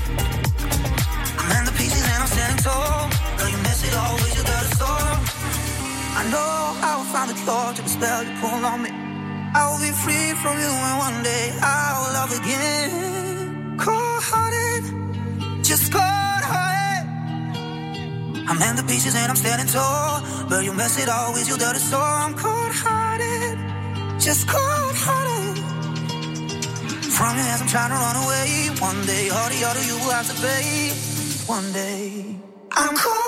I'm 1.41 1.49
in 1.59 1.65
the 1.71 1.75
pieces 1.81 2.05
and 2.13 2.21
I'm 2.23 2.31
standing 2.31 2.63
tall. 2.63 3.09
Though 3.39 3.51
you 3.53 3.59
it 3.89 3.95
all. 3.95 4.19
I 6.21 6.25
know 6.33 6.51
I 6.83 6.97
will 6.99 7.11
find 7.15 7.31
the 7.31 7.35
cure 7.35 7.73
to 7.75 7.83
the 7.83 7.89
spell 7.89 8.25
you 8.25 8.35
pull 8.41 8.65
on 8.71 8.83
me. 8.83 8.91
I 9.55 9.71
will 9.71 9.79
be 9.79 9.93
free 10.03 10.35
from 10.43 10.59
you 10.59 10.73
and 10.89 10.99
one 10.99 11.23
day 11.23 11.45
I 11.63 11.95
will 11.97 12.13
love 12.19 12.33
again. 12.41 13.28
I'm 18.49 18.61
in 18.63 18.77
the 18.77 18.83
pieces 18.83 19.15
and 19.15 19.29
I'm 19.31 19.37
standing 19.37 19.69
tall. 19.69 20.23
But 20.49 20.65
you 20.65 20.73
mess 20.73 20.99
it 21.03 21.09
all 21.09 21.33
with 21.35 21.49
your 21.49 21.59
dirty 21.59 21.79
soul. 21.79 22.01
I'm 22.01 22.35
cold 22.35 22.73
hearted, 22.83 23.59
just 24.19 24.49
cold 24.49 24.95
hearted. 25.05 25.59
From 27.17 27.37
your 27.37 27.45
hands, 27.45 27.63
I'm 27.63 27.69
trying 27.69 27.93
to 27.93 27.99
run 28.05 28.17
away. 28.25 28.49
One 28.81 29.01
day 29.05 29.27
or 29.29 29.47
the 29.53 29.61
other, 29.69 29.85
you 29.85 29.97
will 30.01 30.15
have 30.19 30.29
to 30.33 30.37
pay. 30.41 30.91
One 31.47 31.73
day, 31.73 32.37
I'm 32.73 32.97
cold 32.97 33.28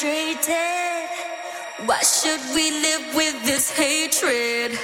frustrated. 0.00 1.08
Why 1.86 2.00
should 2.00 2.40
we 2.54 2.70
live 2.70 3.14
with 3.14 3.44
this 3.44 3.70
hatred? 3.70 4.78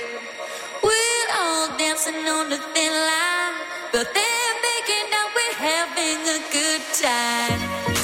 We're 0.83 1.29
all 1.39 1.79
dancing 1.79 2.15
on 2.15 2.53
a 2.53 2.59
thin 2.59 2.93
line, 2.93 3.55
but 3.93 4.13
they're 4.13 4.57
making 4.69 5.09
out 5.15 5.31
we're 5.35 5.55
having 5.55 6.21
a 6.29 6.41
good 6.53 6.83
time. 7.01 7.96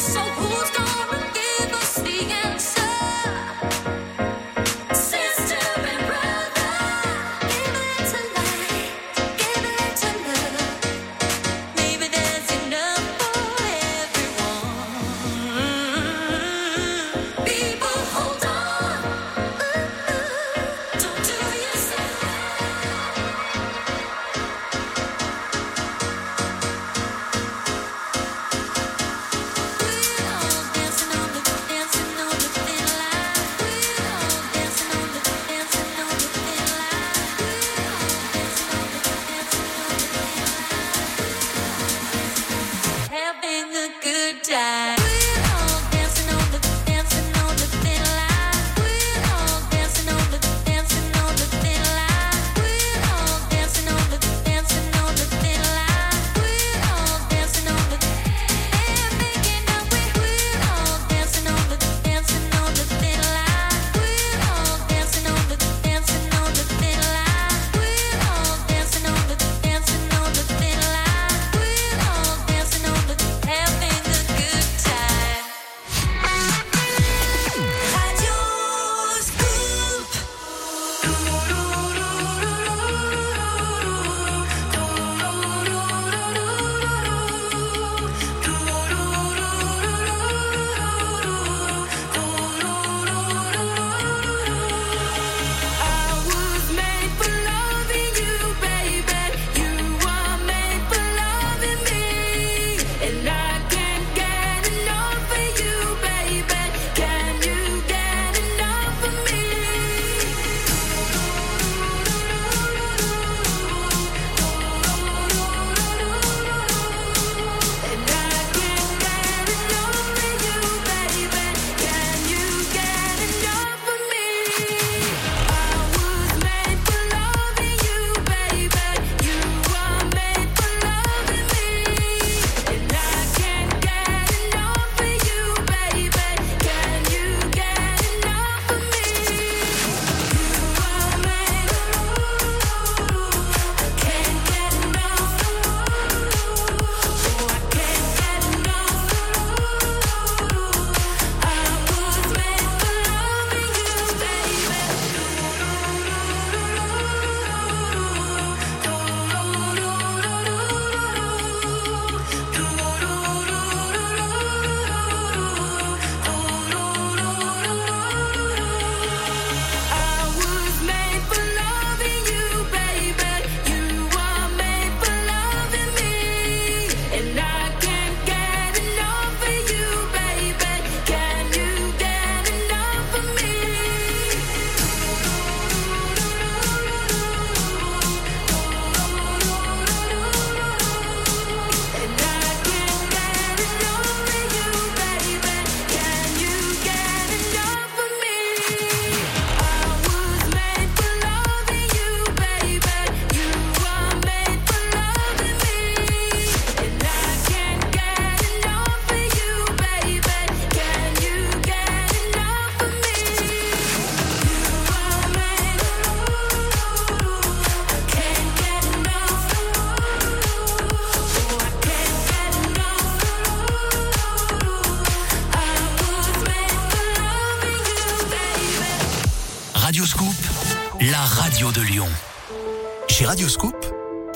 Radioscoop, 233.32 233.74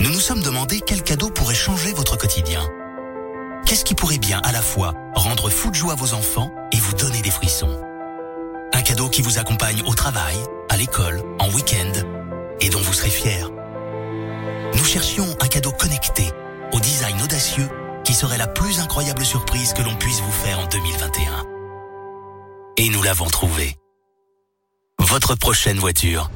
nous 0.01 0.09
nous 0.09 0.20
sommes 0.20 0.40
demandé 0.40 0.81
quel 0.81 1.02
cadeau 1.02 1.28
pourrait 1.28 1.55
changer 1.55 1.93
votre 1.93 2.16
quotidien. 2.16 2.66
Qu'est-ce 3.66 3.85
qui 3.85 3.94
pourrait 3.94 4.16
bien 4.16 4.40
à 4.43 4.52
la 4.52 4.62
fois 4.62 4.94
rendre 5.14 5.51
fou 5.51 5.68
de 5.70 5.74
joie 5.74 5.94
vos 5.94 6.14
enfants 6.14 6.51
et 6.73 6.78
vous 6.78 6.94
donner 6.94 7.20
des 7.20 7.31
frissons? 7.31 7.78
Un 8.73 8.81
cadeau 8.81 9.10
qui 9.10 9.20
vous 9.20 9.39
accompagne 9.39 9.82
au 9.85 9.93
travail, 9.93 10.35
à 10.70 10.78
l'école, 10.78 11.23
en 11.39 11.51
week-end 11.51 11.93
et 12.62 12.70
dont 12.70 12.81
vous 12.81 12.94
serez 12.94 13.10
fier. 13.10 13.51
Nous 14.74 14.85
cherchions 14.85 15.28
un 15.43 15.48
cadeau 15.48 15.73
connecté, 15.73 16.32
au 16.73 16.81
design 16.81 17.20
audacieux, 17.20 17.68
qui 18.02 18.14
serait 18.14 18.39
la 18.39 18.47
plus 18.47 18.81
incroyable 18.81 19.27
surprise 19.27 19.74
que 19.74 19.82
l'on 19.82 19.97
puisse 19.97 20.23
vous 20.23 20.32
faire 20.32 20.59
en 20.59 20.66
2021. 20.68 21.44
Et 22.78 22.89
nous 22.89 23.02
l'avons 23.02 23.27
trouvé. 23.27 23.77
Votre 24.98 25.35
prochaine 25.35 25.77
voiture. 25.78 26.31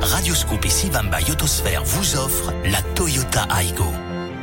Radioscoop 0.00 0.64
et 0.64 0.70
Sivamba 0.70 1.20
Yotosphère 1.20 1.82
vous 1.84 2.16
offrent 2.16 2.52
la 2.64 2.80
Toyota 2.94 3.46
Aygo. 3.58 3.92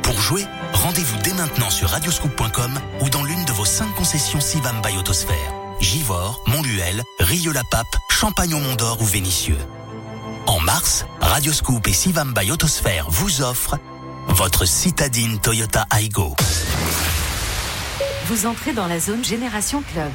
Pour 0.02 0.20
jouer, 0.20 0.44
rendez-vous 0.72 1.16
dès 1.22 1.32
maintenant 1.32 1.70
sur 1.70 1.88
radioscoop.com 1.88 2.78
ou 3.00 3.08
dans 3.08 3.24
l'une 3.24 3.44
de 3.44 3.52
vos 3.52 3.64
cinq 3.64 3.92
concessions 3.94 4.40
Sivamba 4.40 4.90
Yotosphère. 4.90 5.52
Givors, 5.80 6.42
Montluel, 6.46 7.02
Rieux-la-Pape, 7.20 7.96
Champagne 8.10 8.54
au 8.54 8.58
Mont-d'Or 8.58 9.00
ou 9.00 9.04
Vénissieux. 9.04 9.58
En 10.46 10.60
mars, 10.60 11.06
Radioscoop 11.20 11.86
et 11.88 11.92
Sivamba 11.92 12.44
Yotosphère 12.44 13.06
vous 13.08 13.42
offrent 13.42 13.78
votre 14.28 14.66
citadine 14.66 15.38
Toyota 15.38 15.86
Aygo. 15.90 16.34
Vous 18.26 18.46
entrez 18.46 18.72
dans 18.72 18.86
la 18.86 19.00
zone 19.00 19.24
Génération 19.24 19.82
Club. 19.92 20.10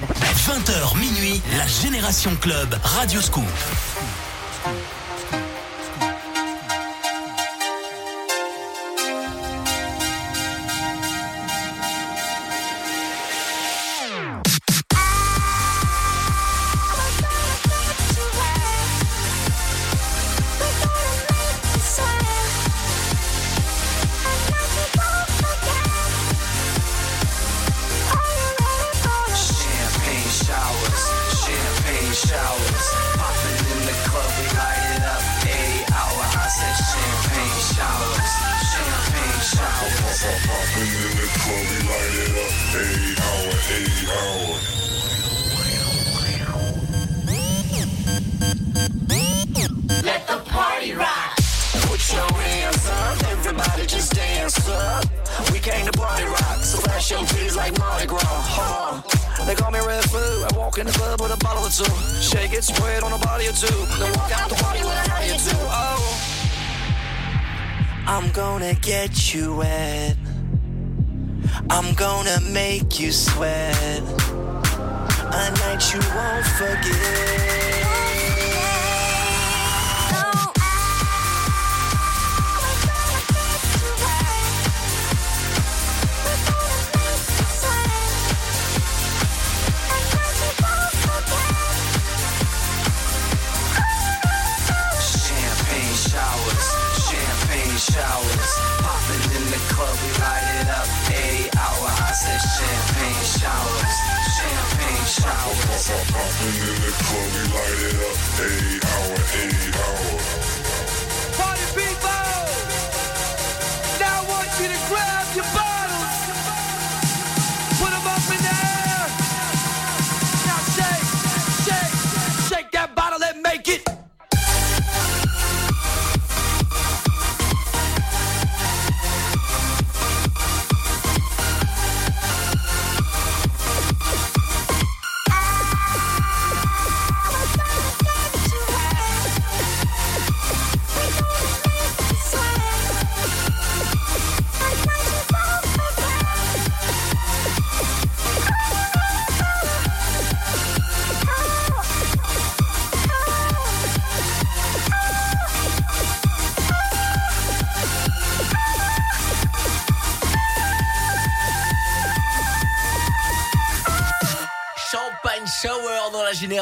20h 0.48 0.98
minuit, 0.98 1.42
la 1.58 1.68
Génération 1.68 2.36
Club 2.36 2.78
Radioscoop. 2.84 3.44
You 69.34 69.54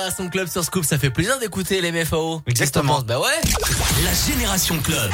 la 0.10 0.15
Génération 0.15 0.30
Club 0.31 0.48
sur 0.48 0.64
Scoop, 0.64 0.86
ça 0.86 0.98
fait 0.98 1.11
plaisir 1.11 1.38
d'écouter 1.38 1.81
les 1.81 1.91
MFAO. 1.91 2.41
Exactement. 2.48 3.02
Bah 3.02 3.19
ouais. 3.19 3.27
La 4.03 4.14
Génération 4.34 4.80
Club. 4.80 5.11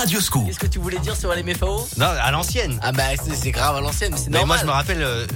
Radioscoop. 0.00 0.46
Qu'est-ce 0.46 0.58
que 0.58 0.66
tu 0.66 0.78
voulais 0.78 0.98
dire 1.00 1.14
sur 1.14 1.32
les 1.34 1.42
MFAO 1.42 1.86
Non, 1.98 2.06
à 2.06 2.30
l'ancienne. 2.30 2.78
Ah 2.82 2.90
bah 2.92 3.02
c'est 3.18 3.50
grave 3.50 3.76
à 3.76 3.80
l'ancienne, 3.80 4.12
mais 4.12 4.18
c'est 4.18 4.30
Mais 4.30 4.38
normal. 4.38 4.46
moi, 4.46 4.56
je 4.62 4.66
me 4.66 4.70
rappelle. 4.72 5.02
euh, 5.02 5.26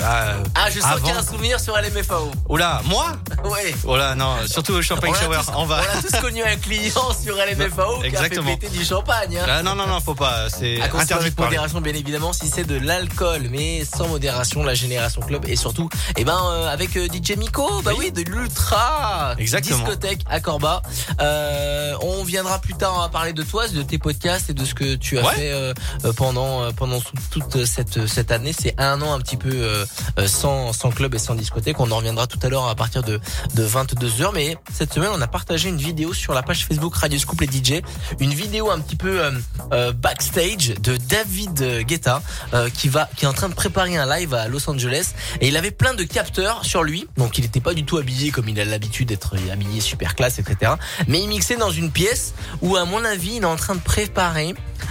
euh, 0.00 0.44
Ah, 0.54 0.70
je 0.70 0.78
sens 0.80 0.96
qu'il 1.00 1.08
y 1.08 1.10
a 1.10 1.18
un 1.18 1.22
souvenir 1.24 1.58
sur 1.60 1.76
LMFAO. 1.76 2.30
Oh 2.48 2.56
là, 2.56 2.80
moi? 2.84 3.06
Ouais. 3.44 3.74
Oh 3.84 3.96
là, 3.96 4.14
non, 4.14 4.36
surtout 4.46 4.74
au 4.74 4.82
champagne 4.82 5.10
On 5.10 5.14
shower. 5.20 5.38
tous- 5.44 5.52
On 5.56 5.64
va. 5.64 5.80
On 5.94 5.98
a 5.98 6.02
tous 6.02 6.20
connu 6.20 6.42
un 6.44 6.54
client 6.56 7.12
sur 7.22 7.34
LMFAO 7.36 8.00
qui 8.02 8.16
a 8.16 8.22
fait 8.22 8.40
péter 8.40 8.68
du 8.68 8.84
champagne. 8.84 9.36
hein. 9.38 9.44
Ah, 9.48 9.62
non, 9.64 9.74
non, 9.74 9.86
non, 9.88 9.98
faut 10.00 10.14
pas. 10.14 10.48
C'est 10.48 10.80
interdit 10.80 11.30
de 11.32 11.40
modération, 11.42 11.80
bien 11.80 11.94
évidemment, 11.94 12.32
si 12.32 12.48
c'est 12.48 12.64
de 12.64 12.78
l'alcool, 12.78 13.48
mais 13.50 13.84
sans 13.84 14.06
modération, 14.06 14.62
la 14.62 14.74
génération 14.74 15.20
club 15.22 15.44
et 15.48 15.56
surtout, 15.56 15.88
eh 16.16 16.24
ben, 16.24 16.38
euh, 16.52 16.68
avec 16.72 16.96
euh, 16.96 17.08
DJ 17.12 17.36
Miko, 17.36 17.82
bah 17.82 17.90
oui, 17.98 18.12
de 18.12 18.22
l'ultra 18.22 19.34
discothèque 19.36 20.20
à 20.30 20.38
Corba. 20.38 20.82
On 21.18 22.22
viendra 22.24 22.60
plus 22.60 22.74
tard 22.74 23.02
à 23.02 23.08
parler 23.08 23.32
de 23.32 23.42
toi, 23.42 23.66
de 23.68 23.82
tes 23.82 23.98
podcasts 24.12 24.50
et 24.50 24.54
de 24.54 24.64
ce 24.64 24.74
que 24.74 24.94
tu 24.96 25.18
as 25.18 25.22
Ouais. 25.22 25.34
fait 25.34 25.52
euh, 25.52 25.72
euh, 26.04 26.12
pendant 26.12 26.62
euh, 26.62 26.70
pendant 26.72 27.00
toute 27.30 27.64
cette 27.64 28.06
cette 28.06 28.30
année. 28.30 28.52
C'est 28.58 28.74
un 28.78 29.00
an 29.02 29.12
un 29.14 29.20
petit 29.20 29.36
peu 29.36 29.50
euh, 29.52 29.84
euh, 30.18 30.26
sans 30.26 30.72
sans 30.72 30.90
club 30.90 31.14
et 31.14 31.18
sans 31.18 31.34
discothèque. 31.34 31.80
On 31.80 31.90
en 31.90 31.96
reviendra 31.96 32.26
tout 32.26 32.38
à 32.42 32.48
l'heure 32.48 32.66
à 32.68 32.74
partir 32.74 33.02
de 33.02 33.20
de 33.54 33.62
22 33.62 34.06
h 34.08 34.30
Mais 34.34 34.56
cette 34.72 34.92
semaine, 34.92 35.10
on 35.14 35.20
a 35.20 35.26
partagé 35.26 35.68
une 35.68 35.76
vidéo 35.78 36.12
sur 36.12 36.34
la 36.34 36.42
page 36.42 36.66
Facebook 36.66 36.94
Radio 36.96 37.18
Scoop 37.18 37.40
les 37.40 37.46
DJ, 37.46 37.82
une 38.20 38.34
vidéo 38.34 38.70
un 38.70 38.80
petit 38.80 38.96
peu 38.96 39.20
euh, 39.24 39.30
euh, 39.72 39.92
backstage 39.92 40.74
de 40.80 40.96
David 40.96 41.84
Guetta 41.86 42.22
euh, 42.54 42.68
qui 42.70 42.88
va 42.88 43.08
qui 43.16 43.24
est 43.24 43.28
en 43.28 43.32
train 43.32 43.48
de 43.48 43.54
préparer 43.54 43.96
un 43.96 44.06
live 44.06 44.34
à 44.34 44.48
Los 44.48 44.68
Angeles 44.68 45.12
et 45.40 45.48
il 45.48 45.56
avait 45.56 45.70
plein 45.70 45.94
de 45.94 46.02
capteurs 46.04 46.64
sur 46.64 46.82
lui. 46.82 47.06
Donc 47.16 47.38
il 47.38 47.42
n'était 47.42 47.60
pas 47.60 47.74
du 47.74 47.84
tout 47.84 47.96
habillé 47.96 48.30
comme 48.30 48.48
il 48.48 48.60
a 48.60 48.64
l'habitude 48.64 49.08
d'être 49.08 49.36
habillé 49.50 49.80
super 49.80 50.14
classe, 50.14 50.38
etc. 50.38 50.72
Mais 51.08 51.20
il 51.20 51.28
mixait 51.28 51.56
dans 51.56 51.70
une 51.70 51.90
pièce 51.90 52.34
où, 52.60 52.76
à 52.76 52.84
mon 52.84 53.04
avis, 53.04 53.36
il 53.36 53.42
est 53.42 53.46
en 53.46 53.56
train 53.56 53.74
de 53.74 53.80
préparer 53.80 54.01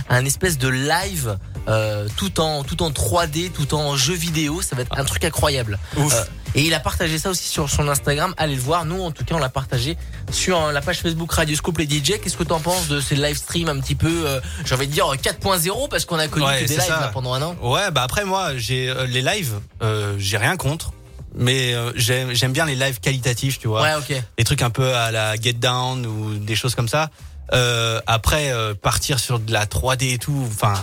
un 0.09 0.25
espèce 0.25 0.57
de 0.57 0.67
live 0.67 1.38
euh, 1.67 2.07
tout 2.17 2.39
en 2.39 2.63
tout 2.63 2.81
en 2.83 2.89
3D, 2.91 3.51
tout 3.51 3.73
en 3.75 3.95
jeu 3.95 4.13
vidéo. 4.13 4.61
Ça 4.61 4.75
va 4.75 4.81
être 4.83 4.97
un 4.97 5.03
truc 5.05 5.23
incroyable. 5.23 5.77
Ouf. 5.97 6.13
Euh, 6.13 6.23
Et 6.55 6.63
il 6.63 6.73
a 6.73 6.79
partagé 6.79 7.17
ça 7.19 7.29
aussi 7.29 7.47
sur 7.47 7.69
son 7.69 7.88
Instagram. 7.88 8.33
Allez 8.38 8.55
le 8.55 8.61
voir. 8.61 8.83
Nous, 8.85 9.01
en 9.01 9.11
tout 9.11 9.23
cas, 9.23 9.35
on 9.35 9.39
l'a 9.39 9.47
partagé 9.49 9.95
sur 10.31 10.59
euh, 10.59 10.71
la 10.71 10.81
page 10.81 10.99
Facebook 11.01 11.31
Radio 11.31 11.55
Scoop 11.55 11.77
les 11.77 11.85
DJ. 11.85 12.19
Qu'est-ce 12.21 12.35
que 12.35 12.43
t'en 12.43 12.59
penses 12.59 12.88
de 12.88 12.99
ces 12.99 13.15
live 13.15 13.38
streams 13.38 13.69
un 13.69 13.79
petit 13.79 13.95
peu, 13.95 14.23
euh, 14.25 14.39
j'ai 14.65 14.75
envie 14.75 14.88
de 14.88 14.91
dire 14.91 15.05
4.0 15.05 15.88
parce 15.89 16.05
qu'on 16.05 16.19
a 16.19 16.27
connu 16.27 16.45
Ouais, 16.45 16.63
que 16.63 16.67
des 16.67 16.75
lives 16.77 16.89
là, 16.89 17.09
pendant 17.13 17.33
un 17.33 17.41
an. 17.41 17.55
Ouais, 17.61 17.89
bah 17.91 18.03
après 18.03 18.25
moi, 18.25 18.57
j'ai 18.57 18.89
euh, 18.89 19.05
les 19.05 19.21
lives, 19.21 19.53
euh, 19.81 20.15
j'ai 20.17 20.38
rien 20.38 20.57
contre, 20.57 20.91
mais 21.35 21.73
euh, 21.73 21.91
j'aime 21.95 22.51
bien 22.51 22.65
les 22.65 22.75
lives 22.75 22.99
qualitatifs, 22.99 23.59
tu 23.59 23.67
vois. 23.69 23.83
Ouais, 23.83 23.93
ok. 23.95 24.21
Des 24.38 24.43
trucs 24.43 24.61
un 24.63 24.71
peu 24.71 24.93
à 24.93 25.11
la 25.11 25.35
Get 25.38 25.53
Down 25.53 26.05
ou 26.05 26.35
des 26.35 26.55
choses 26.55 26.75
comme 26.75 26.89
ça. 26.89 27.09
Euh, 27.53 27.99
après, 28.07 28.51
euh, 28.51 28.73
partir 28.73 29.19
sur 29.19 29.39
de 29.39 29.51
la 29.51 29.65
3D 29.65 30.13
et 30.13 30.17
tout, 30.17 30.45
enfin, 30.47 30.73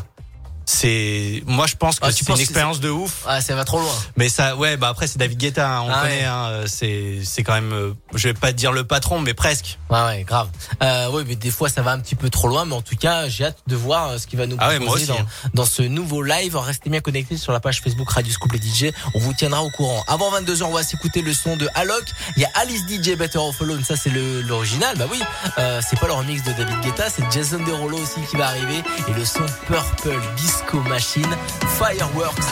c'est, 0.70 1.42
moi 1.46 1.66
je 1.66 1.76
pense 1.76 1.98
que 1.98 2.04
Ah, 2.06 2.12
c'est 2.12 2.28
une 2.28 2.38
expérience 2.38 2.78
de 2.80 2.90
ouf. 2.90 3.22
Ah, 3.26 3.40
ça 3.40 3.54
va 3.54 3.64
trop 3.64 3.80
loin. 3.80 3.94
Mais 4.18 4.28
ça, 4.28 4.54
ouais, 4.54 4.76
bah 4.76 4.88
après 4.88 5.06
c'est 5.06 5.16
David 5.16 5.38
Guetta, 5.38 5.66
hein, 5.66 5.80
on 5.86 5.90
Ah 5.90 6.02
connaît, 6.02 6.18
ouais. 6.20 6.24
hein, 6.24 6.46
euh, 6.50 6.64
c'est 6.68 7.20
c'est 7.24 7.42
quand 7.42 7.54
même, 7.54 7.72
euh, 7.72 7.94
je 8.14 8.28
vais 8.28 8.34
pas 8.34 8.52
dire 8.52 8.70
le 8.72 8.84
patron, 8.84 9.18
mais 9.20 9.32
presque. 9.32 9.78
Ouais, 9.88 10.02
ouais, 10.04 10.24
grave. 10.24 10.50
Euh, 10.82 11.10
ouais, 11.10 11.24
mais 11.26 11.36
des 11.36 11.50
fois 11.50 11.70
ça 11.70 11.80
va 11.80 11.92
un 11.92 11.98
petit 12.00 12.16
peu 12.16 12.28
trop 12.28 12.48
loin, 12.48 12.66
mais 12.66 12.74
en 12.74 12.82
tout 12.82 12.96
cas, 12.96 13.28
j'ai 13.30 13.46
hâte 13.46 13.56
de 13.66 13.76
voir 13.76 14.08
euh, 14.10 14.18
ce 14.18 14.26
qu'il 14.26 14.38
va 14.38 14.46
nous 14.46 14.56
Ah 14.58 14.68
ouais, 14.68 14.76
proposer 14.78 15.06
moi 15.06 15.14
aussi, 15.16 15.22
dans, 15.54 15.62
dans 15.62 15.64
ce 15.66 15.80
nouveau 15.80 16.22
live. 16.22 16.54
Restez 16.54 16.90
bien 16.90 17.00
connectés 17.00 17.38
sur 17.38 17.52
la 17.52 17.60
page 17.60 17.80
Facebook 17.80 18.10
Radio 18.10 18.30
Scoop 18.30 18.52
les 18.52 18.58
DJ. 18.60 18.92
On 19.14 19.20
vous 19.20 19.32
tiendra 19.32 19.62
au 19.62 19.70
courant. 19.70 20.04
Avant 20.06 20.30
22h, 20.38 20.64
on 20.64 20.72
va 20.74 20.82
s'écouter 20.82 21.22
le 21.22 21.32
son 21.32 21.56
de 21.56 21.66
Alok. 21.76 22.04
Il 22.36 22.42
y 22.42 22.44
a 22.44 22.50
Alice 22.56 22.82
DJ 22.86 23.16
Better 23.16 23.38
Off 23.38 23.62
Alone. 23.62 23.82
Ça, 23.84 23.96
c'est 23.96 24.10
le- 24.10 24.42
l'original. 24.42 24.98
Bah 24.98 25.06
oui, 25.10 25.20
euh, 25.56 25.80
c'est 25.88 25.98
pas 25.98 26.08
le 26.08 26.12
remix 26.12 26.42
de 26.44 26.52
David 26.52 26.78
Guetta, 26.82 27.08
c'est 27.08 27.22
Jason 27.32 27.58
Derulo 27.64 27.96
aussi 27.96 28.20
qui 28.30 28.36
va 28.36 28.48
arriver. 28.48 28.82
Et 29.08 29.12
le 29.14 29.24
son 29.24 29.46
Purple 29.66 30.18
Disco 30.58 30.80
Machine 30.88 31.36
Fireworks. 31.78 32.48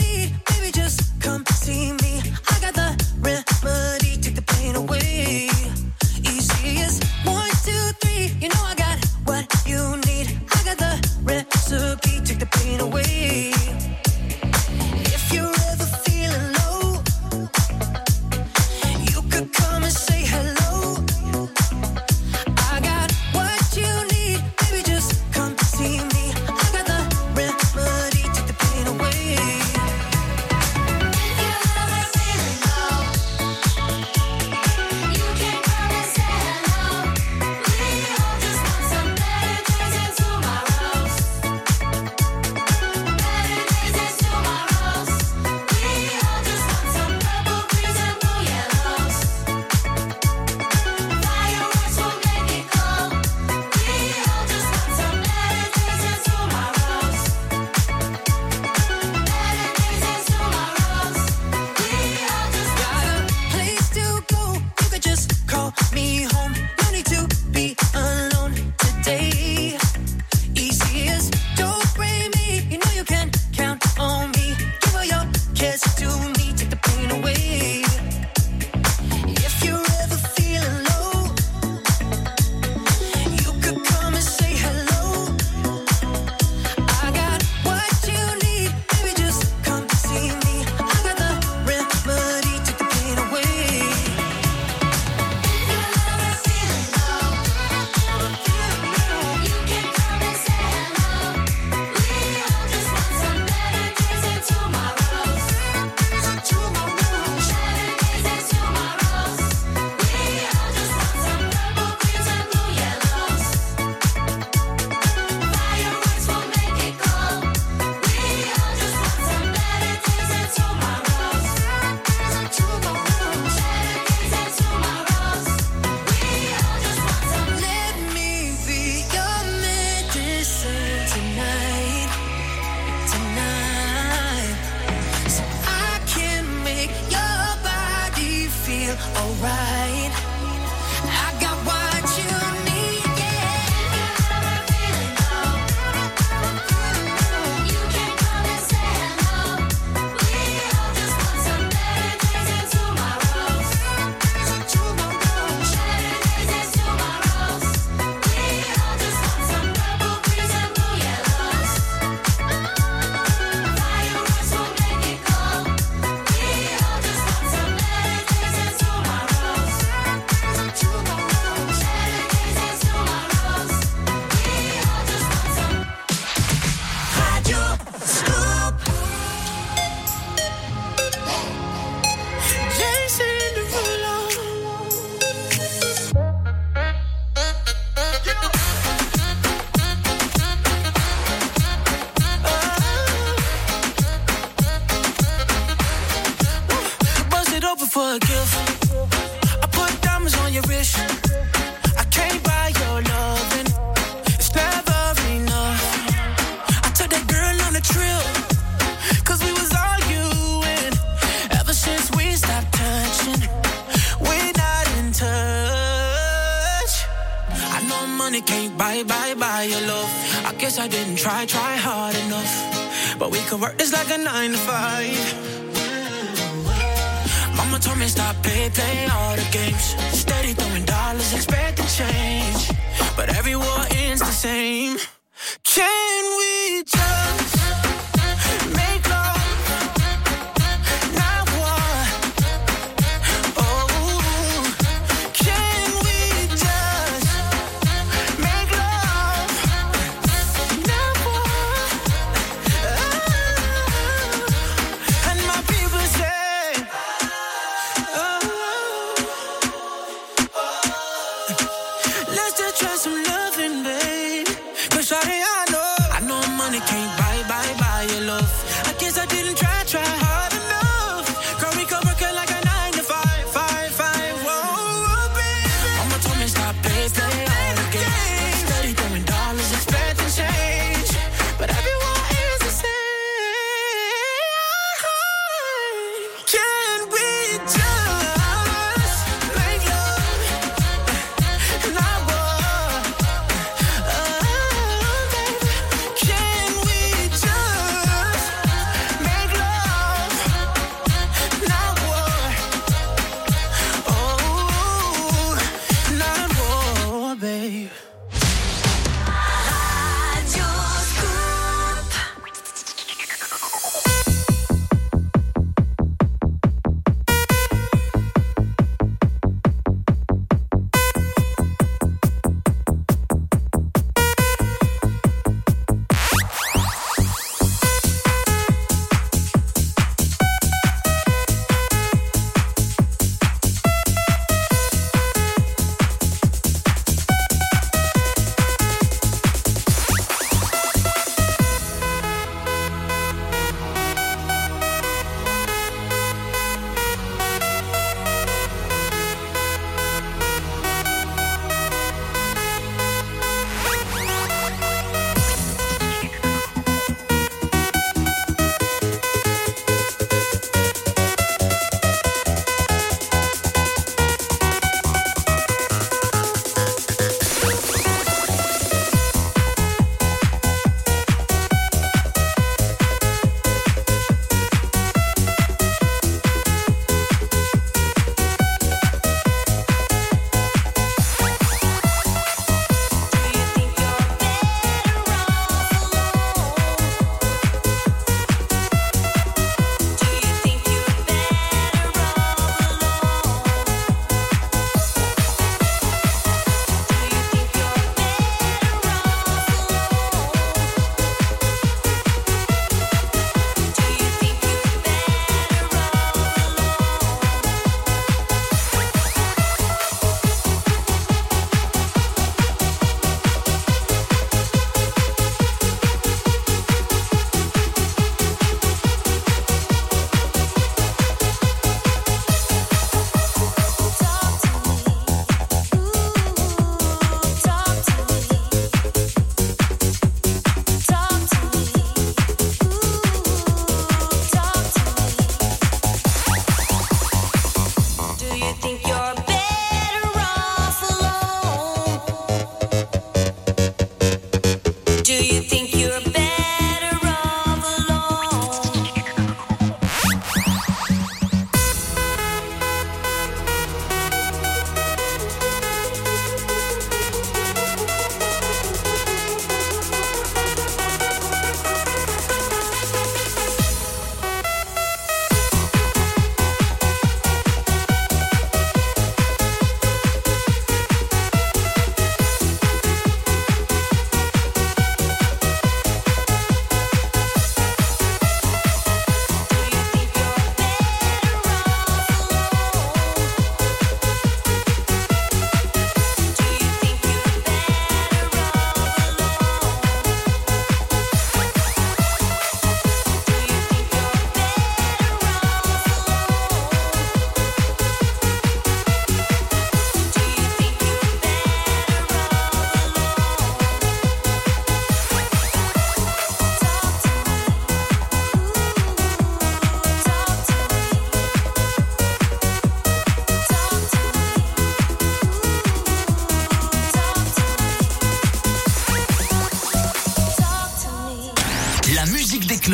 Need, 0.00 0.32
baby, 0.48 0.72
just 0.72 1.20
come 1.20 1.44
see 1.46 1.92
me. 1.92 2.22
I 2.48 2.58
got 2.60 2.72
the 2.72 2.96
remedy, 3.20 4.16
take 4.16 4.36
the 4.36 4.42
pain 4.42 4.74
away. 4.74 5.50
Easy 6.22 6.80
as 6.80 6.98
one, 7.24 7.50
two, 7.62 7.92
three. 8.00 8.32
You 8.40 8.48
know 8.48 8.62
I 8.64 8.74
got 8.74 9.04
what 9.26 9.44
you 9.66 9.98
need. 10.08 10.40
I 10.54 10.62
got 10.64 10.78
the 10.78 10.92
recipe, 11.24 12.20
take 12.24 12.38
the 12.38 12.46
pain 12.46 12.80
away. 12.80 13.35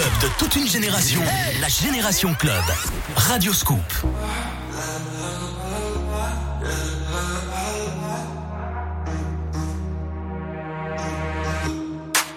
club 0.03 0.13
de 0.23 0.29
toute 0.39 0.57
une 0.57 0.67
génération, 0.67 1.21
la 1.61 1.69
Génération 1.69 2.35
Club. 2.35 2.65
Radio 3.17 3.53
Scoop. 3.53 3.79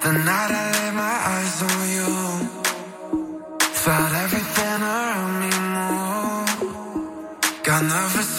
The 0.01 0.11
night 0.11 0.51
I 0.51 0.71
laid 0.71 0.93
my 0.93 1.15
eyes 1.33 1.63
on 1.63 1.89
you, 1.95 2.11
felt 3.73 4.13
everything 4.23 4.81
around 4.81 5.39
me 5.39 5.49
move. 5.73 6.73
Got 7.63 7.83
nervous. 7.83 8.34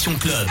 Club. 0.00 0.48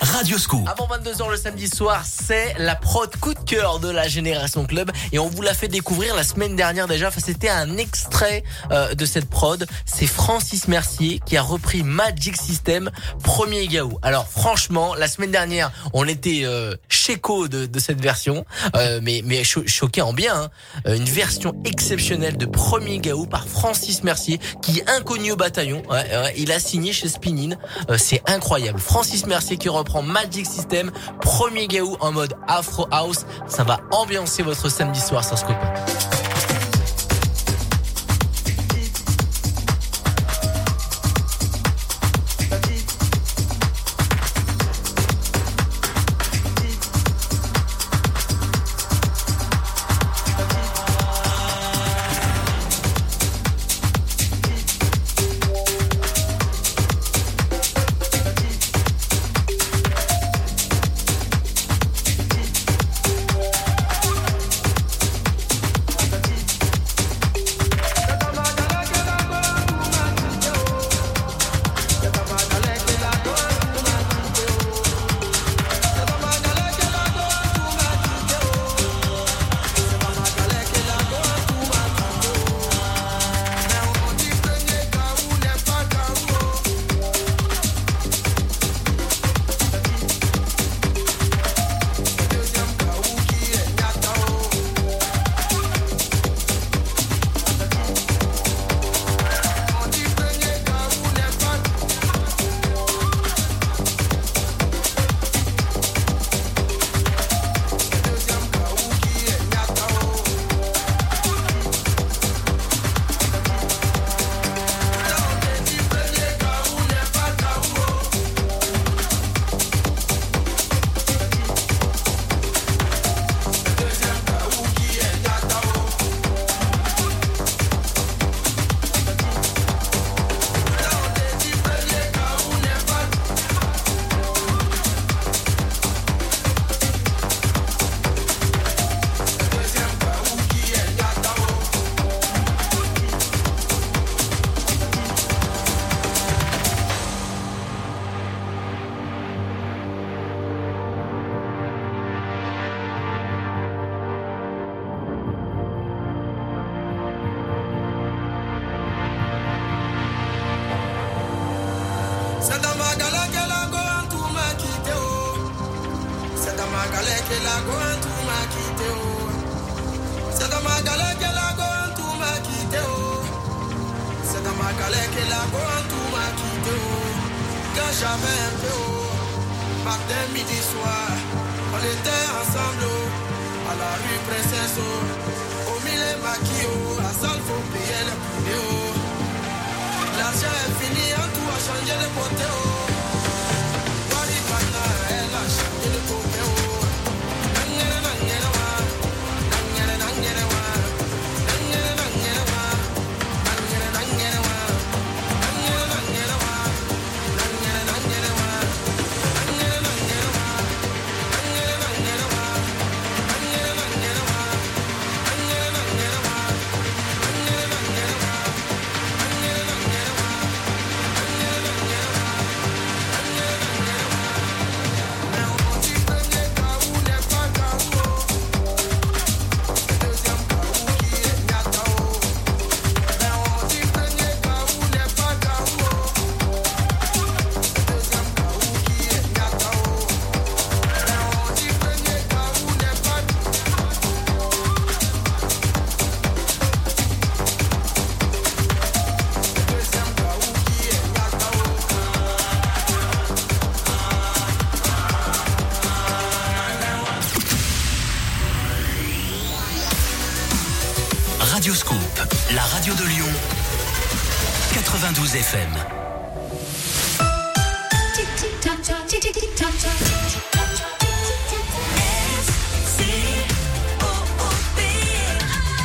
Radio 0.00 0.38
Scoop. 0.38 0.66
Avant 0.66 0.88
22h 0.88 1.30
le 1.30 1.36
samedi 1.36 1.68
soir, 1.68 2.02
c'est 2.06 2.54
la 2.58 2.74
prod 2.74 3.14
coup 3.16 3.34
de 3.34 3.40
cœur 3.40 3.78
de 3.78 3.90
la 3.90 4.08
Génération 4.08 4.64
Club 4.64 4.90
et 5.12 5.18
on 5.18 5.28
vous 5.28 5.42
l'a 5.42 5.52
fait 5.52 5.68
découvrir 5.68 6.16
la 6.16 6.24
semaine 6.24 6.56
dernière 6.56 6.88
déjà. 6.88 7.08
Enfin, 7.08 7.20
c'était 7.22 7.50
un 7.50 7.76
extrait 7.76 8.42
euh, 8.70 8.94
de 8.94 9.04
cette 9.04 9.28
prod. 9.28 9.66
C'est 9.84 10.06
Francis 10.06 10.66
Mercier 10.66 11.20
qui 11.26 11.36
a 11.36 11.42
repris 11.42 11.82
Magic 11.82 12.36
System, 12.38 12.90
premier 13.22 13.68
Gaou. 13.68 13.98
Alors 14.00 14.26
franchement, 14.28 14.94
la 14.94 15.08
semaine 15.08 15.30
dernière, 15.30 15.70
on 15.92 16.08
était 16.08 16.42
euh, 16.44 16.74
chéco 17.06 17.48
de, 17.48 17.78
cette 17.78 18.00
version, 18.00 18.44
euh, 18.76 19.00
mais 19.02 19.22
mais 19.24 19.42
cho- 19.44 19.66
choqué 19.66 20.02
en 20.02 20.12
bien. 20.12 20.34
hein. 20.42 20.48
Euh, 20.86 20.96
Une 20.96 21.04
version 21.04 21.52
exceptionnelle 21.64 22.36
de 22.36 22.46
premier 22.46 22.98
Gaou 22.98 23.26
par 23.26 23.46
Francis 23.46 24.04
Mercier 24.04 24.38
qui 24.62 24.78
est 24.78 24.90
inconnu 24.90 25.32
au 25.32 25.36
bataillon. 25.36 25.82
Il 26.36 26.52
a 26.52 26.60
signé 26.60 26.92
chez 26.92 27.08
Spinin. 27.08 27.56
Euh, 27.90 27.98
c'est 27.98 28.22
incroyable. 28.30 28.78
Francis 28.78 29.26
Mercier 29.26 29.56
qui 29.56 29.68
reprend 29.68 30.02
Magic 30.02 30.46
System, 30.46 30.90
premier 31.20 31.66
Gaou 31.66 31.96
en 32.00 32.12
mode 32.12 32.34
Afro 32.46 32.86
House. 32.90 33.26
Ça 33.48 33.64
va 33.64 33.80
ambiancer 33.90 34.42
votre 34.42 34.68
samedi 34.68 35.00
soir 35.00 35.24
sur 35.24 35.36
Scoop. 35.38 35.56